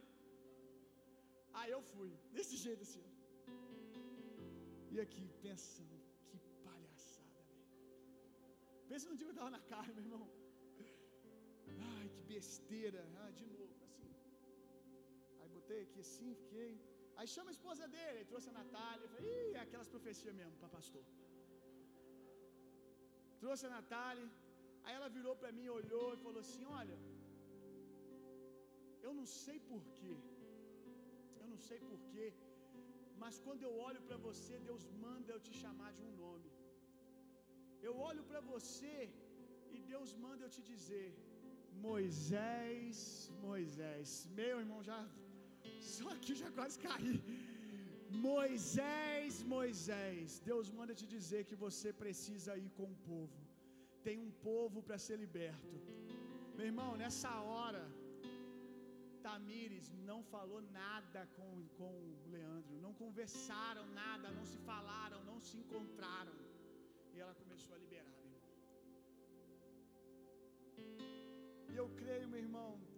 [1.58, 3.04] Aí eu fui, desse jeito assim.
[4.94, 5.96] E aqui, pensando,
[6.28, 7.66] que palhaçada, velho.
[8.88, 10.30] Pensa no dia que eu estava na carne, meu irmão.
[11.92, 13.02] Ai, que besteira.
[13.22, 13.63] Ah, de novo,
[15.64, 16.72] botei aqui assim, fiquei.
[17.16, 19.10] Aí chama a esposa dele, aí trouxe a Natália.
[19.14, 21.04] Falei, ih, aquelas profecias mesmo para pastor.
[23.42, 24.26] Trouxe a Natália.
[24.84, 26.96] Aí ela virou para mim, olhou e falou assim: Olha,
[29.06, 30.16] eu não sei porquê.
[31.40, 32.26] Eu não sei porquê.
[33.22, 36.50] Mas quando eu olho para você, Deus manda eu te chamar de um nome.
[37.88, 38.96] Eu olho para você
[39.74, 41.08] e Deus manda eu te dizer:
[41.88, 42.98] Moisés,
[43.48, 44.10] Moisés.
[44.40, 44.98] Meu irmão, já
[45.96, 47.16] só aqui já quase caí.
[48.28, 50.40] Moisés, Moisés.
[50.50, 53.38] Deus manda te dizer que você precisa ir com o povo.
[54.06, 55.76] Tem um povo para ser liberto.
[56.56, 57.84] Meu irmão, nessa hora,
[59.24, 61.92] Tamires não falou nada com, com
[62.24, 66.36] o Leandro, não conversaram nada, não se falaram, não se encontraram.
[67.14, 68.42] E ela começou a liberar, meu irmão.
[71.72, 72.93] E eu creio, meu irmão, que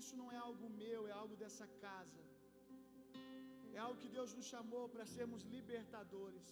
[0.00, 2.22] isso não é algo meu, é algo dessa casa.
[3.76, 6.46] É algo que Deus nos chamou para sermos libertadores.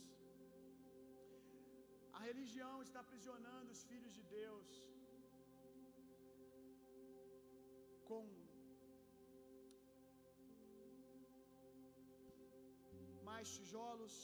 [2.18, 4.68] A religião está aprisionando os filhos de Deus
[8.08, 8.22] com
[13.30, 14.14] mais tijolos,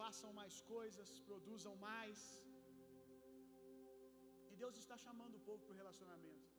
[0.00, 2.18] façam mais coisas, produzam mais.
[4.52, 6.53] E Deus está chamando o povo para o relacionamento.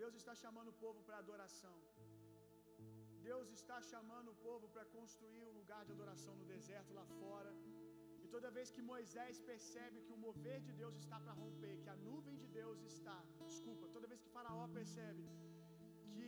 [0.00, 1.76] Deus está chamando o povo para adoração.
[3.28, 7.52] Deus está chamando o povo para construir um lugar de adoração no deserto lá fora.
[8.22, 11.90] E toda vez que Moisés percebe que o mover de Deus está para romper, que
[11.96, 13.18] a nuvem de Deus está,
[13.50, 15.24] desculpa, toda vez que Faraó percebe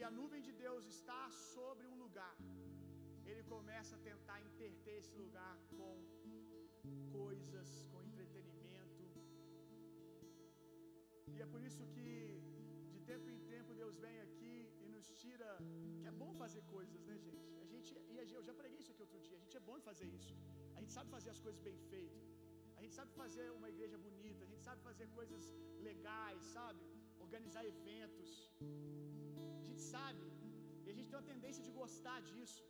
[0.00, 1.22] que a nuvem de Deus está
[1.54, 2.36] sobre um lugar,
[3.30, 5.94] ele começa a tentar interter esse lugar com
[7.18, 9.04] coisas, com entretenimento.
[11.34, 12.08] E é por isso que
[13.12, 14.54] tempo em tempo Deus vem aqui
[14.84, 15.48] e nos tira,
[16.00, 17.48] que é bom fazer coisas, né, gente?
[17.62, 19.36] A gente e eu já preguei isso aqui outro dia.
[19.38, 20.34] A gente é bom em fazer isso.
[20.76, 22.26] A gente sabe fazer as coisas bem feitas.
[22.78, 25.42] A gente sabe fazer uma igreja bonita, a gente sabe fazer coisas
[25.88, 26.84] legais, sabe?
[27.26, 28.30] Organizar eventos.
[29.58, 30.26] A gente sabe.
[30.84, 32.62] E a gente tem uma tendência de gostar disso.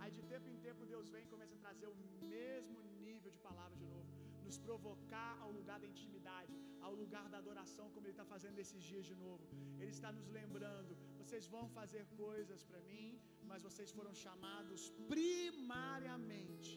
[0.00, 1.96] Aí de tempo em tempo Deus vem e começa a trazer o
[2.36, 2.78] mesmo
[3.08, 4.08] nível de palavra de novo,
[4.46, 6.54] nos provocar ao lugar da intimidade,
[6.92, 9.44] ao lugar da adoração, como Ele está fazendo nesses dias de novo.
[9.80, 13.08] Ele está nos lembrando: vocês vão fazer coisas para mim,
[13.50, 14.82] mas vocês foram chamados
[15.14, 16.74] primariamente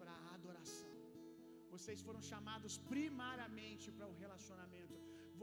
[0.00, 0.92] para a adoração.
[1.74, 4.94] Vocês foram chamados primariamente para o relacionamento.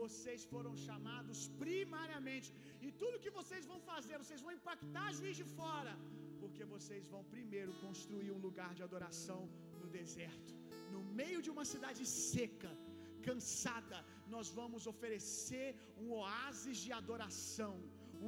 [0.02, 2.50] Vocês foram chamados primariamente.
[2.86, 5.94] E tudo que vocês vão fazer, vocês vão impactar juiz de fora.
[6.42, 9.42] Porque vocês vão primeiro construir um lugar de adoração
[9.82, 10.52] no deserto.
[10.96, 12.72] No meio de uma cidade seca,
[13.28, 14.00] cansada,
[14.34, 15.68] nós vamos oferecer
[16.02, 17.74] um oásis de adoração.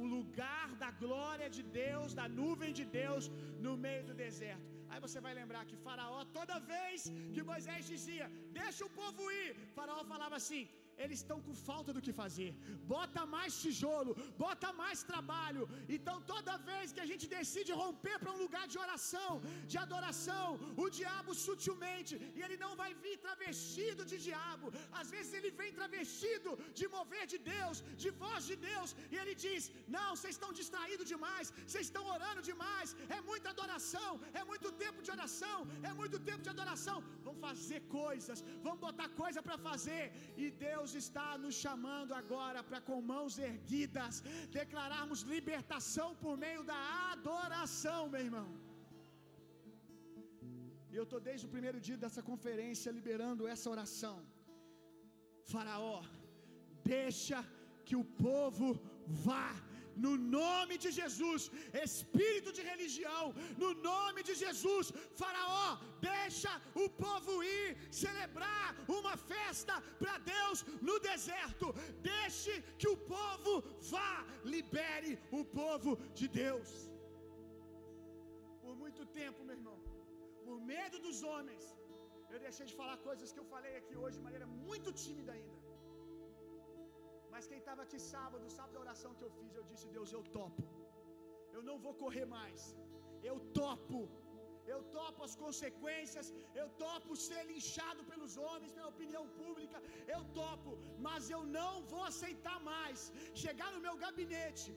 [0.00, 3.24] Um lugar da glória de Deus, da nuvem de Deus
[3.66, 4.72] no meio do deserto.
[4.90, 6.98] Aí você vai lembrar que Faraó, toda vez
[7.34, 8.26] que Moisés dizia,
[8.60, 10.64] deixa o povo ir, Faraó falava assim:
[11.04, 12.50] eles estão com falta do que fazer.
[12.94, 14.12] Bota mais tijolo,
[14.44, 15.64] bota mais trabalho.
[15.96, 19.32] Então, toda vez que a gente decide romper para um lugar de oração,
[19.72, 20.48] de adoração,
[20.84, 24.66] o diabo sutilmente, e ele não vai vir travestido de diabo.
[25.00, 29.34] Às vezes ele vem travestido de mover de Deus, de voz de Deus, e ele
[29.46, 29.62] diz:
[29.96, 32.96] Não, vocês estão distraídos demais, vocês estão orando demais.
[33.16, 35.58] É muita adoração, é muito tempo de oração,
[35.90, 36.98] é muito tempo de adoração.
[37.26, 40.04] Vamos fazer coisas, vamos botar coisa para fazer,
[40.42, 44.14] e Deus Deus está nos chamando agora para, com mãos erguidas,
[44.58, 46.78] declararmos libertação por meio da
[47.14, 48.48] adoração, meu irmão.
[50.90, 54.16] E eu estou desde o primeiro dia dessa conferência liberando essa oração.
[55.52, 55.98] Faraó,
[56.94, 57.40] deixa
[57.86, 58.68] que o povo
[59.26, 59.48] vá,
[60.04, 61.42] no nome de Jesus,
[61.86, 63.24] espírito de religião,
[63.62, 65.68] no nome de Jesus, Faraó,
[66.10, 66.52] deixa
[66.84, 67.68] o povo ir
[68.02, 68.68] celebrar
[68.98, 71.68] uma festa para Deus no deserto.
[72.12, 73.54] Deixe que o povo
[73.92, 74.14] vá,
[74.54, 76.70] libere o povo de Deus.
[78.62, 79.78] Por muito tempo, meu irmão,
[80.44, 81.64] por medo dos homens,
[82.32, 85.65] eu deixei de falar coisas que eu falei aqui hoje de maneira muito tímida ainda.
[87.36, 90.22] Mas quem estava aqui sábado, sábado da oração que eu fiz, eu disse: Deus, eu
[90.36, 90.62] topo.
[91.56, 92.60] Eu não vou correr mais.
[93.30, 94.00] Eu topo.
[94.74, 96.28] Eu topo as consequências.
[96.60, 99.80] Eu topo ser linchado pelos homens, pela opinião pública.
[100.14, 100.72] Eu topo.
[101.08, 103.00] Mas eu não vou aceitar mais
[103.44, 104.72] chegar no meu gabinete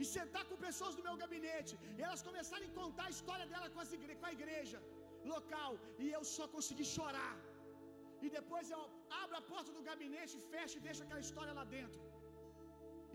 [0.00, 3.68] e sentar com pessoas do meu gabinete e elas começarem a contar a história dela
[3.74, 4.78] com, igre com a igreja
[5.34, 5.72] local
[6.02, 7.34] e eu só conseguir chorar.
[8.26, 8.82] E depois eu
[9.22, 12.00] abro a porta do gabinete, fecho e deixo aquela história lá dentro.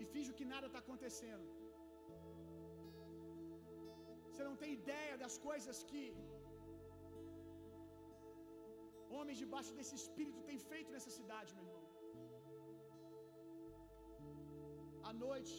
[0.00, 1.46] E finjo que nada está acontecendo.
[4.30, 6.02] Você não tem ideia das coisas que
[9.16, 11.84] homens debaixo desse espírito têm feito nessa cidade, meu irmão.
[15.10, 15.56] À noite,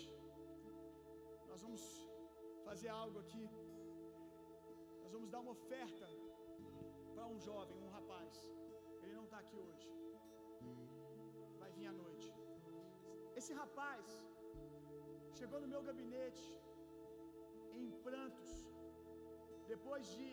[1.50, 1.84] nós vamos
[2.68, 3.46] fazer algo aqui.
[5.04, 6.08] Nós vamos dar uma oferta
[7.14, 7.87] para um jovem, um
[9.38, 9.88] está aqui hoje.
[11.62, 12.30] Vai vir à noite.
[13.40, 14.06] Esse rapaz
[15.40, 16.46] chegou no meu gabinete
[17.80, 18.52] em prantos,
[19.74, 20.30] depois de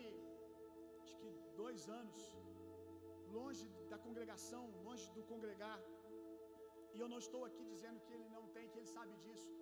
[1.03, 1.29] acho que
[1.61, 2.21] dois anos,
[3.37, 5.79] longe da congregação, longe do congregar.
[6.95, 9.53] E eu não estou aqui dizendo que ele não tem, que ele sabe disso.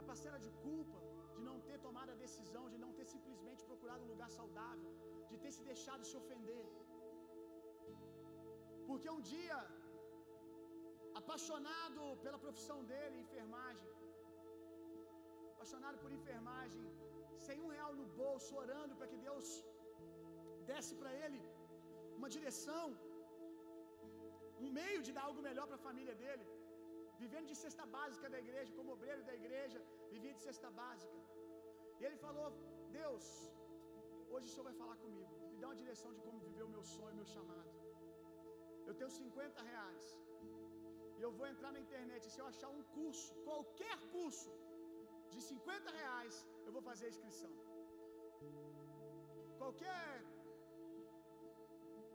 [0.00, 1.00] A parcela de culpa
[1.34, 4.92] de não ter tomado a decisão, de não ter simplesmente procurado um lugar saudável,
[5.32, 6.68] de ter se deixado se ofender.
[8.90, 9.58] Porque um dia,
[11.20, 13.90] apaixonado pela profissão dele, enfermagem,
[15.52, 16.84] apaixonado por enfermagem,
[17.46, 19.48] sem um real no bolso, orando para que Deus
[20.70, 21.40] desse para ele
[22.18, 22.84] uma direção,
[24.64, 26.46] um meio de dar algo melhor para a família dele,
[27.22, 29.80] vivendo de cesta básica da igreja, como obreiro da igreja,
[30.14, 31.18] vivia de cesta básica.
[32.00, 32.48] E ele falou:
[33.00, 33.26] Deus,
[34.32, 36.84] hoje o Senhor vai falar comigo, me dá uma direção de como viver o meu
[36.96, 37.79] sonho, meu chamado.
[38.90, 40.04] Eu tenho 50 reais.
[41.18, 42.22] E eu vou entrar na internet.
[42.26, 44.50] E se eu achar um curso, qualquer curso,
[45.32, 46.34] de 50 reais,
[46.66, 47.52] eu vou fazer a inscrição.
[49.60, 50.06] Qualquer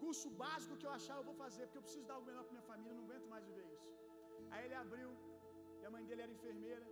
[0.02, 2.56] curso básico que eu achar, eu vou fazer, porque eu preciso dar algo melhor para
[2.58, 3.90] minha família, eu não aguento mais viver isso.
[4.52, 5.12] Aí ele abriu,
[5.82, 6.86] e a mãe dele era enfermeira.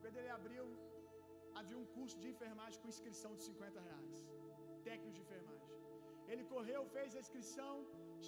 [0.00, 0.64] Quando ele abriu,
[1.60, 4.16] havia um curso de enfermagem com inscrição de 50 reais.
[4.88, 5.77] Técnico de enfermagem.
[6.32, 7.74] Ele correu, fez a inscrição,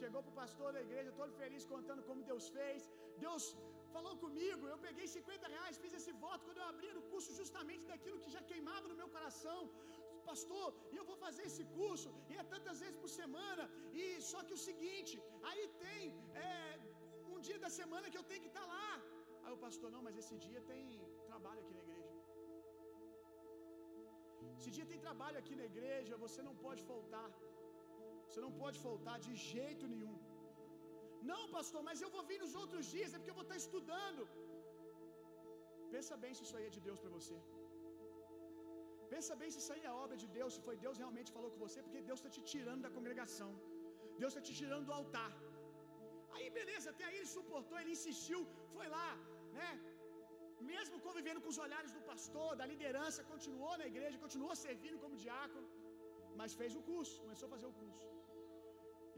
[0.00, 2.82] chegou para o pastor da igreja, todo feliz, contando como Deus fez.
[3.24, 3.44] Deus
[3.94, 7.84] falou comigo, eu peguei 50 reais, fiz esse voto quando eu abri o curso justamente
[7.92, 9.60] daquilo que já queimava no meu coração.
[10.30, 13.64] Pastor, e eu vou fazer esse curso, e é tantas vezes por semana,
[14.02, 15.14] e só que o seguinte,
[15.50, 16.02] aí tem
[16.48, 16.52] é,
[17.34, 18.90] um dia da semana que eu tenho que estar tá lá.
[19.44, 20.84] Aí o pastor, não, mas esse dia tem
[21.30, 22.16] trabalho aqui na igreja.
[24.58, 27.28] Esse dia tem trabalho aqui na igreja, você não pode faltar.
[28.30, 30.16] Você não pode faltar de jeito nenhum.
[31.30, 34.22] Não, pastor, mas eu vou vir nos outros dias, é porque eu vou estar estudando.
[35.94, 37.36] Pensa bem se isso aí é de Deus para você.
[39.14, 41.60] Pensa bem se isso aí é obra de Deus, se foi Deus realmente falou com
[41.66, 43.50] você, porque Deus está te tirando da congregação.
[44.20, 45.32] Deus está te tirando do altar.
[46.34, 48.40] Aí, beleza, até aí ele suportou, ele insistiu,
[48.76, 49.10] foi lá,
[49.58, 49.70] né?
[50.72, 55.22] Mesmo convivendo com os olhares do pastor, da liderança, continuou na igreja, continuou servindo como
[55.26, 55.68] diácono,
[56.40, 58.06] mas fez o curso, começou a fazer o curso.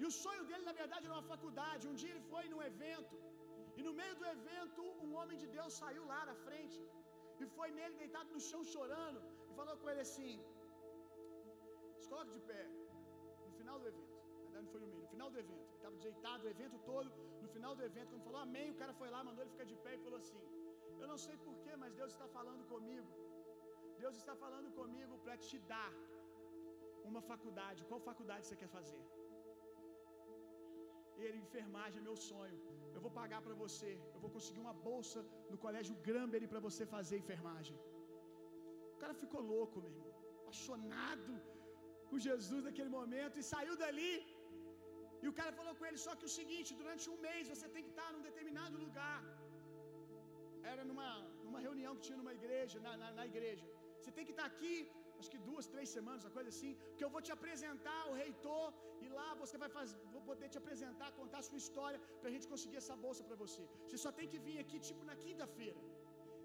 [0.01, 1.89] E o sonho dele, na verdade, era uma faculdade.
[1.91, 3.17] Um dia ele foi num evento,
[3.79, 6.79] e no meio do evento, um homem de Deus saiu lá da frente,
[7.41, 9.21] e foi nele deitado no chão chorando,
[9.51, 10.33] e falou com ele assim:
[12.01, 12.63] Se coloque de pé,
[13.47, 14.13] no final do evento.
[14.37, 15.67] Na verdade, não foi no meio, no final do evento.
[15.67, 17.11] Ele estava deitado o evento todo,
[17.45, 19.79] no final do evento, quando falou amém, o cara foi lá, mandou ele ficar de
[19.87, 20.43] pé e falou assim:
[21.03, 23.11] Eu não sei porquê, mas Deus está falando comigo.
[24.03, 25.93] Deus está falando comigo para te dar
[27.11, 27.85] uma faculdade.
[27.89, 29.03] Qual faculdade você quer fazer?
[31.25, 32.59] Ele, enfermagem é meu sonho.
[32.95, 33.91] Eu vou pagar para você.
[34.15, 35.21] Eu vou conseguir uma bolsa
[35.53, 37.77] no colégio Granbury para você fazer enfermagem.
[38.95, 40.11] O cara ficou louco, meu irmão.
[40.41, 41.35] Apaixonado
[42.09, 44.15] com Jesus naquele momento e saiu dali.
[45.23, 47.85] E o cara falou com ele: só que o seguinte, durante um mês você tem
[47.87, 49.21] que estar num determinado lugar.
[50.73, 51.09] Era numa,
[51.45, 53.67] numa reunião que tinha numa igreja, na, na, na igreja.
[53.99, 54.75] Você tem que estar aqui
[55.23, 58.67] acho que duas, três semanas, uma coisa assim, porque eu vou te apresentar o reitor
[59.05, 62.35] e lá você vai fazer, vou poder te apresentar, contar a sua história para a
[62.35, 63.65] gente conseguir essa bolsa para você.
[63.87, 65.81] Você só tem que vir aqui tipo na quinta-feira.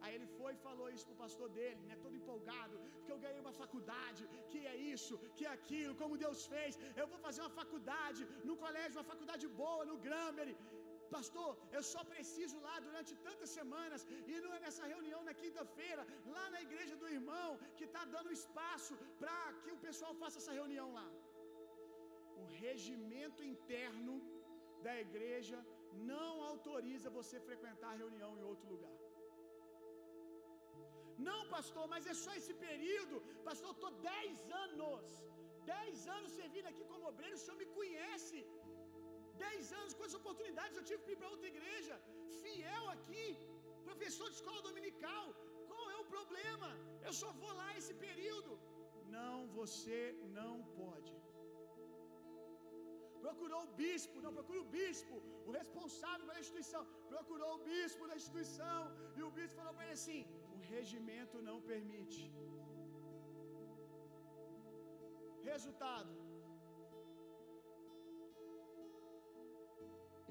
[0.04, 3.40] Aí ele foi e falou isso pro pastor dele, né, todo empolgado, porque eu ganhei
[3.46, 4.22] uma faculdade,
[4.52, 6.78] que é isso, que é aquilo, como Deus fez.
[7.02, 10.50] Eu vou fazer uma faculdade no colégio, uma faculdade boa no Grammer.
[11.16, 14.02] Pastor, eu só preciso lá durante tantas semanas
[14.32, 14.38] e
[14.68, 16.02] nessa reunião na quinta-feira,
[16.36, 20.58] lá na igreja do irmão, que está dando espaço para que o pessoal faça essa
[20.60, 21.08] reunião lá.
[22.42, 24.16] O regimento interno
[24.86, 25.60] da igreja
[26.12, 28.98] não autoriza você frequentar a reunião em outro lugar.
[31.28, 33.16] Não, pastor, mas é só esse período.
[33.50, 35.06] Pastor, estou 10 anos,
[35.66, 38.40] 10 anos servindo aqui como obreiro, o senhor me conhece.
[39.46, 41.96] 10 anos, quantas oportunidades eu tive para ir para outra igreja,
[42.42, 43.28] fiel aqui,
[43.90, 45.26] professor de escola dominical.
[45.72, 46.70] Qual é o problema?
[47.08, 48.52] Eu só vou lá esse período.
[49.18, 50.00] Não, você
[50.40, 51.14] não pode.
[53.24, 55.16] Procurou o bispo, não procura o bispo,
[55.48, 56.84] o responsável pela instituição.
[57.14, 58.80] Procurou o bispo da instituição
[59.18, 60.22] e o bispo falou para ele assim:
[60.56, 62.24] o regimento não permite.
[65.52, 66.12] Resultado: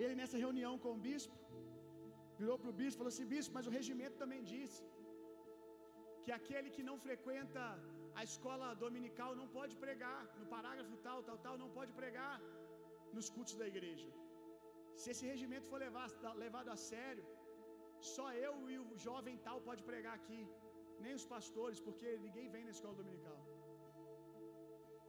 [0.05, 1.36] Ele nessa reunião com o bispo,
[2.40, 4.82] virou para o bispo e falou assim: Bispo, mas o regimento também disse
[6.24, 7.62] que aquele que não frequenta
[8.20, 12.34] a escola dominical não pode pregar, no parágrafo tal, tal, tal, não pode pregar
[13.16, 14.09] nos cultos da igreja.
[15.01, 17.24] Se esse regimento for levado, levado a sério,
[18.14, 20.40] só eu e o jovem tal pode pregar aqui,
[21.05, 23.38] nem os pastores, porque ninguém vem na escola dominical.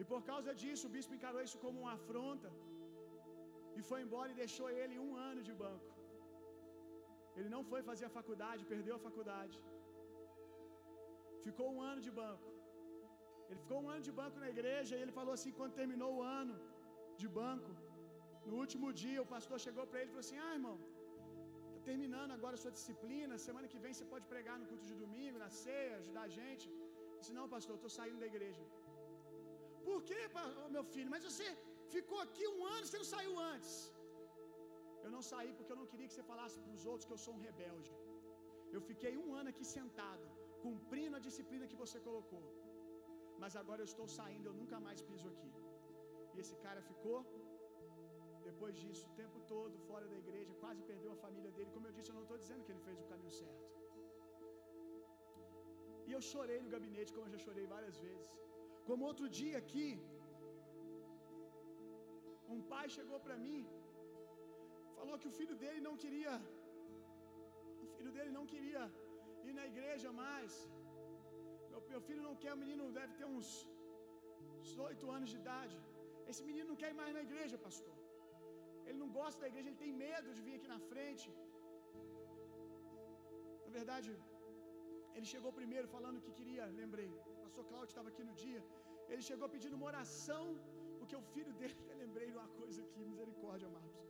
[0.01, 2.49] E por causa disso, o bispo encarou isso como uma afronta
[3.77, 5.89] e foi embora e deixou ele um ano de banco.
[7.37, 9.57] Ele não foi fazer a faculdade, perdeu a faculdade.
[11.45, 12.47] Ficou um ano de banco.
[13.49, 16.23] Ele ficou um ano de banco na igreja e ele falou assim: quando terminou o
[16.39, 16.55] ano
[17.21, 17.71] de banco,
[18.49, 20.75] no último dia o pastor chegou para ele e falou assim: Ah, irmão,
[21.67, 24.97] está terminando agora a sua disciplina, semana que vem você pode pregar no culto de
[25.03, 26.67] domingo, na ceia, ajudar a gente.
[27.13, 28.65] Eu disse: Não, pastor, estou saindo da igreja.
[29.87, 30.21] Por quê,
[30.75, 31.11] meu filho?
[31.15, 31.47] Mas você
[31.95, 33.75] Ficou aqui um ano, você não saiu antes.
[35.05, 37.21] Eu não saí porque eu não queria que você falasse para os outros que eu
[37.25, 37.91] sou um rebelde.
[38.75, 40.25] Eu fiquei um ano aqui sentado,
[40.65, 42.43] cumprindo a disciplina que você colocou.
[43.41, 45.51] Mas agora eu estou saindo, eu nunca mais piso aqui.
[46.33, 47.19] E esse cara ficou,
[48.49, 51.71] depois disso, o tempo todo fora da igreja, quase perdeu a família dele.
[51.75, 53.65] Como eu disse, eu não estou dizendo que ele fez o caminho certo.
[56.07, 58.29] E eu chorei no gabinete, como eu já chorei várias vezes.
[58.89, 59.87] Como outro dia aqui,
[62.55, 63.59] um pai chegou para mim,
[64.97, 66.33] falou que o filho dele não queria,
[67.85, 68.83] o filho dele não queria
[69.49, 70.53] ir na igreja mais.
[71.71, 73.49] Meu, meu filho não quer, o menino deve ter uns
[74.89, 75.77] oito anos de idade.
[76.31, 77.95] Esse menino não quer ir mais na igreja, pastor.
[78.87, 81.27] Ele não gosta da igreja, ele tem medo de vir aqui na frente.
[83.65, 84.09] Na verdade,
[85.15, 87.09] ele chegou primeiro falando que queria, lembrei.
[87.35, 88.61] O pastor Cláudio estava aqui no dia.
[89.11, 90.43] Ele chegou pedindo uma oração
[91.07, 94.07] porque o filho dele, eu lembrei de uma coisa aqui, misericórdia, Marcos.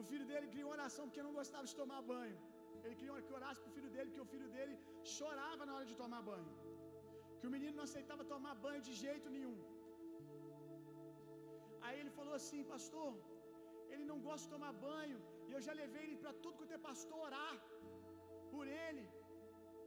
[0.00, 2.36] O filho dele criou uma oração porque não gostava de tomar banho.
[2.84, 4.74] Ele criou que orasse para o filho dele, porque o filho dele
[5.16, 6.52] chorava na hora de tomar banho.
[7.38, 9.58] Que o menino não aceitava tomar banho de jeito nenhum.
[11.86, 13.10] Aí ele falou assim, pastor,
[13.92, 15.18] ele não gosta de tomar banho,
[15.48, 17.54] e eu já levei ele para tudo quanto é pastor orar
[18.52, 19.04] por ele,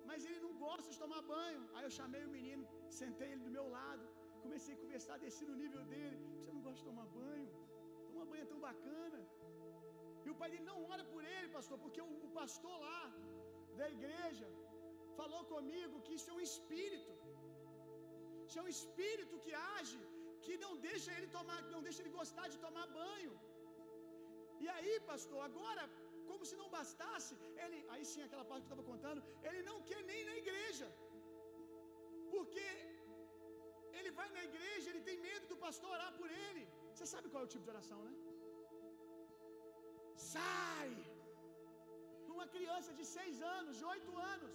[0.10, 1.62] mas ele não gosta de tomar banho.
[1.74, 2.66] Aí eu chamei o menino,
[3.02, 4.06] sentei ele do meu lado,
[4.46, 6.18] Comecei a conversar, desci no nível dele.
[6.38, 7.52] Você não gosta de tomar banho?
[8.12, 9.20] Tomar banho é tão bacana.
[10.26, 13.02] E o pai dele não ora por ele, pastor, porque o, o pastor lá
[13.80, 14.48] da igreja
[15.20, 17.12] falou comigo que isso é um espírito.
[18.48, 20.02] Isso é um espírito que age,
[20.46, 23.34] que não deixa ele tomar, não deixa ele gostar de tomar banho.
[24.64, 25.84] E aí, pastor, agora,
[26.30, 27.34] como se não bastasse,
[27.64, 30.88] ele, aí sim aquela parte que eu estava contando, ele não quer nem na igreja.
[32.34, 32.66] Porque
[34.20, 36.64] vai na igreja, ele tem medo do pastor orar por ele.
[36.94, 38.14] Você sabe qual é o tipo de oração, né?
[40.34, 40.92] Sai!
[42.36, 44.54] Uma criança de seis anos, de oito anos.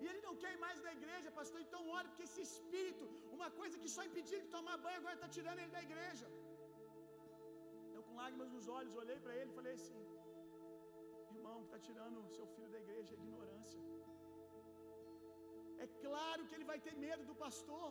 [0.00, 1.58] E ele não quer ir mais na igreja, pastor.
[1.66, 3.04] Então ore, porque esse espírito,
[3.36, 6.26] uma coisa que só impedia ele de tomar banho, agora está tirando ele da igreja.
[7.94, 10.00] Eu, com lágrimas nos olhos, olhei para ele e falei assim:
[11.36, 13.80] Irmão, que está tirando seu filho da igreja é ignorância.
[15.84, 17.88] É claro que ele vai ter medo do pastor.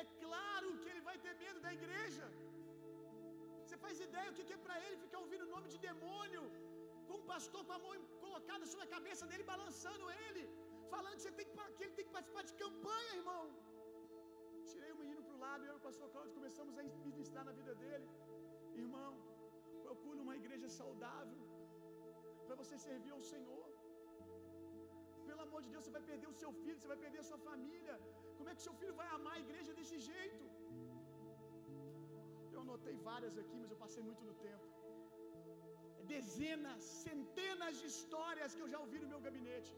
[0.00, 2.26] É claro que ele vai ter medo da igreja.
[3.62, 6.42] Você faz ideia o que é para ele ficar ouvindo o nome de demônio,
[7.08, 7.92] com o pastor com a mão
[8.24, 10.42] colocada sobre a cabeça dele, balançando ele,
[10.94, 13.44] falando que, tem que, que ele tem que participar de campanha, irmão.
[14.70, 17.54] Tirei o menino para o lado, eu e o pastor Cláudio começamos a ministrar na
[17.60, 18.08] vida dele.
[18.84, 19.12] Irmão,
[19.86, 21.42] procure uma igreja saudável
[22.46, 23.66] para você servir ao Senhor.
[25.46, 27.94] Amor de Deus, você vai perder o seu filho, você vai perder a sua família.
[28.36, 30.44] Como é que seu filho vai amar a igreja desse jeito?
[32.54, 34.66] Eu anotei várias aqui, mas eu passei muito no tempo.
[36.14, 39.72] Dezenas, centenas de histórias que eu já ouvi no meu gabinete.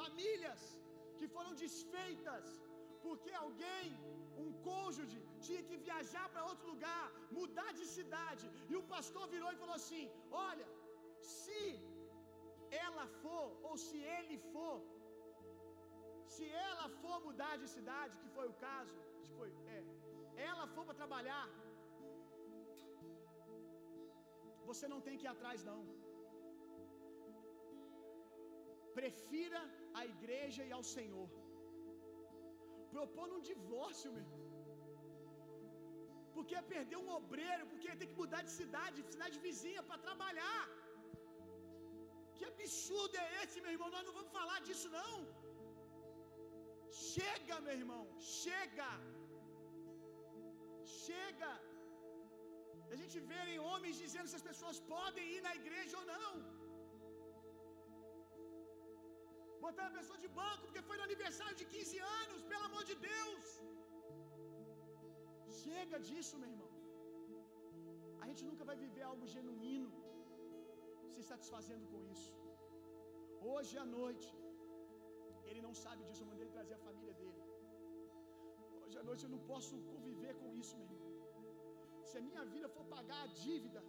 [0.00, 0.62] Famílias
[1.18, 2.46] que foram desfeitas
[3.04, 3.86] porque alguém,
[4.44, 7.04] um cônjuge, tinha que viajar para outro lugar,
[7.38, 10.04] mudar de cidade, e o pastor virou e falou assim:
[10.48, 10.66] Olha,
[11.32, 11.60] se
[12.86, 14.76] ela for, ou se ele for,
[16.34, 19.78] se ela for mudar de cidade, que foi o caso, que foi, é,
[20.50, 21.46] ela for para trabalhar,
[24.68, 25.80] você não tem que ir atrás, não.
[28.98, 29.60] Prefira
[30.00, 31.28] a igreja e ao Senhor.
[32.94, 34.28] Propondo um divórcio, meu.
[36.34, 40.62] Porque é perder um obreiro, porque tem que mudar de cidade, cidade vizinha para trabalhar.
[42.38, 43.90] Que absurdo é esse, meu irmão?
[43.96, 45.14] Nós não vamos falar disso, não.
[47.12, 48.02] Chega, meu irmão,
[48.40, 48.90] chega.
[51.02, 51.52] Chega.
[52.94, 56.32] A gente vê em homens dizendo se as pessoas podem ir na igreja ou não.
[59.64, 62.96] Botar a pessoa de banco porque foi no aniversário de 15 anos, pelo amor de
[63.10, 63.44] Deus.
[65.62, 66.72] Chega disso, meu irmão.
[68.22, 70.03] A gente nunca vai viver algo genuíno
[71.14, 72.32] se satisfazendo com isso.
[73.52, 74.30] Hoje à noite,
[75.48, 77.40] ele não sabe disso, eu mandei ele trazer a família dele.
[78.84, 81.02] Hoje à noite eu não posso conviver com isso, meu irmão.
[82.08, 83.82] Se a minha vida for pagar a dívida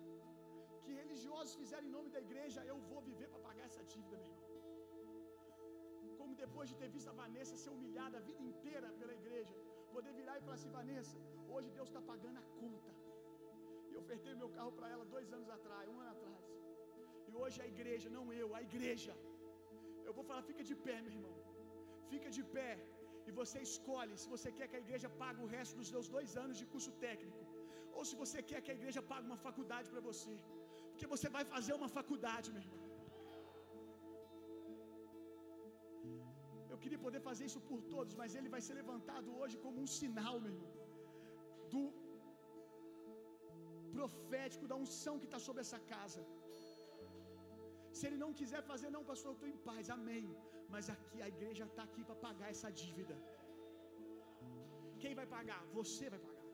[0.83, 4.31] que religiosos fizeram em nome da igreja, eu vou viver para pagar essa dívida, meu
[4.33, 4.43] irmão.
[6.19, 9.55] Como depois de ter visto a Vanessa ser humilhada a vida inteira pela igreja,
[9.95, 11.17] poder virar e falar assim: Vanessa,
[11.53, 12.91] hoje Deus está pagando a conta.
[13.89, 16.34] E ofertei meu carro para ela dois anos atrás, um ano atrás.
[17.43, 19.13] Hoje a igreja, não eu, a igreja.
[20.07, 21.35] Eu vou falar, fica de pé, meu irmão.
[22.11, 22.71] Fica de pé.
[23.27, 26.31] E você escolhe se você quer que a igreja pague o resto dos seus dois
[26.43, 27.43] anos de curso técnico.
[27.97, 30.35] Ou se você quer que a igreja pague uma faculdade para você.
[30.91, 32.81] Porque você vai fazer uma faculdade, meu irmão.
[36.73, 39.91] Eu queria poder fazer isso por todos, mas ele vai ser levantado hoje como um
[39.99, 40.73] sinal, meu irmão,
[41.73, 41.83] do
[43.97, 46.21] profético, da unção que está sobre essa casa.
[47.97, 50.25] Se ele não quiser fazer, não, pastor, eu estou em paz, amém.
[50.73, 53.15] Mas aqui a igreja está aqui para pagar essa dívida.
[55.03, 55.61] Quem vai pagar?
[55.79, 56.45] Você vai pagar.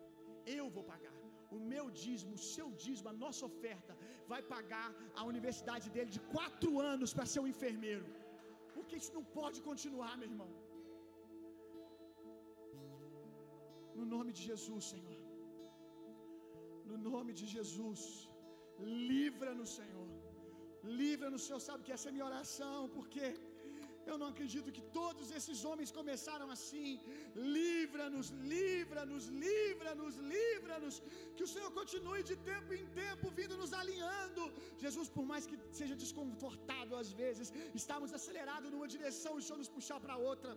[0.60, 1.16] Eu vou pagar.
[1.58, 3.94] O meu dízimo, o seu dízimo, a nossa oferta
[4.32, 4.88] vai pagar
[5.20, 8.06] a universidade dele de quatro anos para ser um enfermeiro.
[8.76, 10.52] Porque isso não pode continuar, meu irmão.
[14.00, 15.20] No nome de Jesus, Senhor.
[16.92, 18.02] No nome de Jesus.
[19.14, 20.11] Livra-nos, Senhor.
[20.84, 21.62] Livra-nos, Senhor.
[21.70, 23.26] Sabe que essa é minha oração, porque
[24.10, 27.00] eu não acredito que todos esses homens começaram assim.
[27.36, 30.96] Livra-nos, livra-nos, livra-nos, livra-nos.
[31.36, 34.44] Que o Senhor continue de tempo em tempo vindo nos alinhando.
[34.86, 39.60] Jesus, por mais que seja desconfortável às vezes, estamos acelerados numa direção e o Senhor
[39.64, 40.54] nos puxar para outra.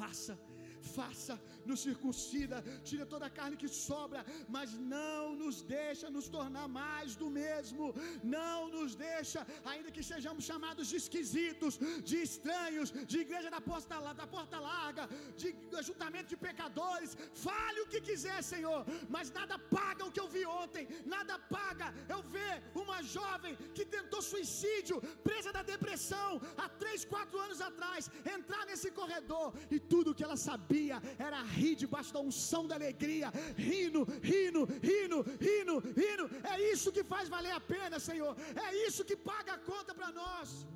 [0.00, 0.34] Faça
[0.80, 6.66] faça, nos circuncida, tira toda a carne que sobra, mas não nos deixa nos tornar
[6.68, 11.78] mais do mesmo, não nos deixa, ainda que sejamos chamados de esquisitos,
[12.10, 17.88] de estranhos, de igreja da porta, da porta larga, de ajuntamento de pecadores, fale o
[17.92, 21.88] que quiser, Senhor, mas nada paga o que eu vi ontem, nada paga.
[22.08, 28.10] Eu ver uma jovem que tentou suicídio, presa da depressão, há três, quatro anos atrás,
[28.36, 30.69] entrar nesse corredor e tudo que ela sabia
[31.18, 36.24] era rir debaixo da unção da alegria, rindo, rindo, rindo, rindo, rindo.
[36.52, 38.36] É isso que faz valer a pena, Senhor.
[38.66, 40.66] É isso que paga a conta para nós.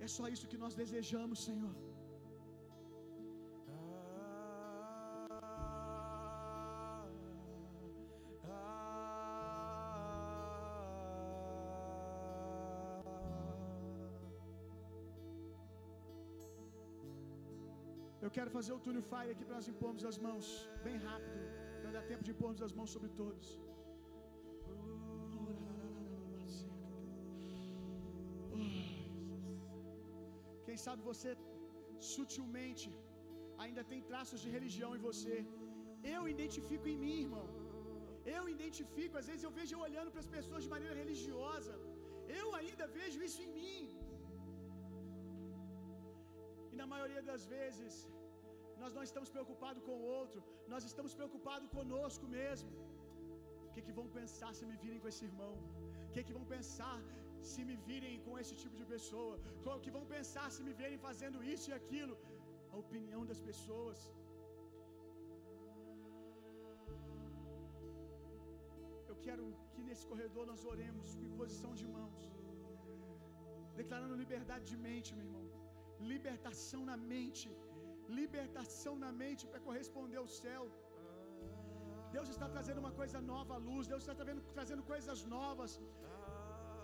[0.00, 1.87] É só isso que nós desejamos, Senhor.
[18.38, 20.46] Quero fazer o túnel fire aqui para nós impormos as mãos,
[20.86, 21.38] bem rápido,
[21.80, 23.46] para dar tempo de impormos as mãos sobre todos.
[30.66, 31.30] Quem sabe você
[32.14, 32.88] sutilmente
[33.64, 35.36] ainda tem traços de religião em você.
[36.16, 37.46] Eu identifico em mim, irmão.
[38.36, 41.74] Eu identifico, às vezes eu vejo eu olhando para as pessoas de maneira religiosa.
[42.40, 43.82] Eu ainda vejo isso em mim.
[46.72, 47.96] E na maioria das vezes,
[48.82, 50.40] nós não estamos preocupados com o outro,
[50.74, 52.70] nós estamos preocupados conosco mesmo.
[53.66, 55.54] O que, que vão pensar se me virem com esse irmão?
[56.06, 56.98] O que, que vão pensar
[57.52, 59.34] se me virem com esse tipo de pessoa,
[59.84, 62.16] que vão pensar se me verem fazendo isso e aquilo.
[62.72, 63.98] A opinião das pessoas.
[69.10, 69.44] Eu quero
[69.74, 72.20] que nesse corredor nós oremos com posição de mãos,
[73.80, 75.46] declarando liberdade de mente, meu irmão,
[76.12, 77.48] libertação na mente,
[78.20, 80.64] libertação na mente para corresponder ao céu.
[82.16, 85.72] Deus está trazendo uma coisa nova à luz, Deus está trazendo, trazendo coisas novas.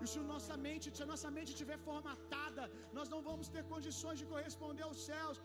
[0.02, 2.64] E se nossa mente, se a nossa mente estiver formatada,
[2.98, 5.38] nós não vamos ter condições de corresponder aos céus.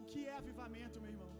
[0.00, 1.32] O que é avivamento, meu irmão?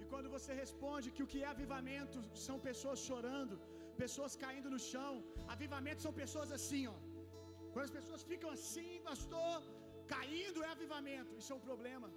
[0.00, 3.56] E quando você responde que o que é avivamento são pessoas chorando,
[4.02, 5.12] pessoas caindo no chão,
[5.54, 6.96] avivamento são pessoas assim, ó.
[7.74, 9.56] Quando as pessoas ficam assim, pastor,
[10.14, 11.32] caindo é avivamento.
[11.40, 12.08] Isso é um problema,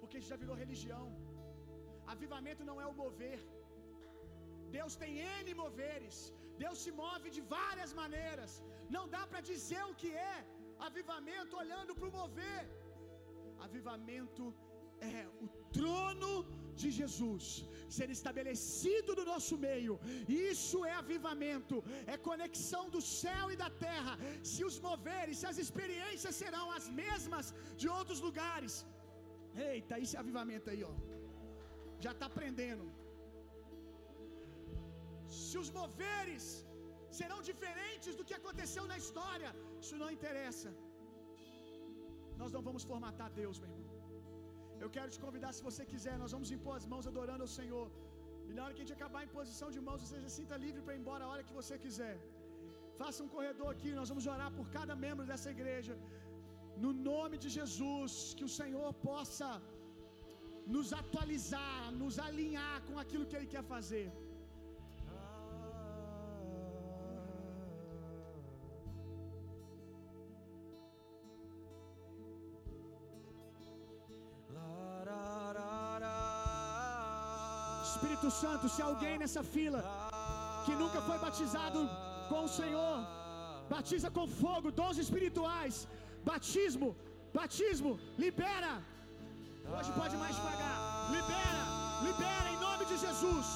[0.00, 1.06] porque já virou religião.
[2.14, 3.40] Avivamento não é o mover.
[4.76, 5.12] Deus tem
[5.42, 6.16] N moveres.
[6.62, 8.52] Deus se move de várias maneiras.
[8.96, 10.36] Não dá para dizer o que é
[10.88, 12.62] avivamento olhando para o mover.
[13.66, 14.44] Avivamento
[15.14, 16.32] é o trono
[16.80, 17.44] de Jesus
[17.96, 19.94] ser estabelecido no nosso meio.
[20.52, 21.76] Isso é avivamento,
[22.14, 24.14] é conexão do céu e da terra.
[24.52, 27.48] Se os moveres, se as experiências serão as mesmas
[27.82, 28.74] de outros lugares.
[29.70, 30.94] Eita, isso é avivamento aí, ó.
[32.04, 32.86] Já está aprendendo.
[35.40, 36.44] Se os moveres
[37.18, 39.50] serão diferentes do que aconteceu na história,
[39.82, 40.70] isso não interessa.
[42.40, 43.91] Nós não vamos formatar Deus, meu irmão.
[44.84, 47.86] Eu quero te convidar, se você quiser, nós vamos impor as mãos adorando ao Senhor.
[48.48, 50.80] E na hora que a gente acabar em posição de mãos, você se sinta livre
[50.84, 52.14] para ir embora a hora que você quiser.
[53.00, 55.94] Faça um corredor aqui, nós vamos orar por cada membro dessa igreja.
[56.84, 59.50] No nome de Jesus, que o Senhor possa
[60.74, 64.06] nos atualizar, nos alinhar com aquilo que Ele quer fazer.
[78.02, 79.80] Espírito Santo, se alguém nessa fila
[80.64, 81.80] que nunca foi batizado
[82.30, 82.96] com o Senhor,
[83.74, 85.74] batiza com fogo, dons espirituais,
[86.30, 86.88] batismo,
[87.38, 87.92] batismo,
[88.24, 88.72] libera.
[89.74, 90.76] Hoje pode mais devagar.
[91.16, 91.64] Libera,
[92.08, 93.46] libera em nome de Jesus.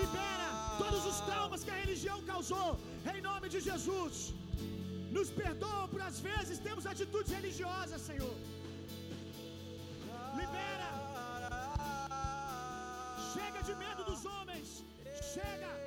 [0.00, 0.48] Libera
[0.82, 2.70] todos os traumas que a religião causou,
[3.16, 4.14] em nome de Jesus.
[5.18, 8.36] Nos perdoa por às vezes temos atitudes religiosas, Senhor.
[15.34, 15.81] chega.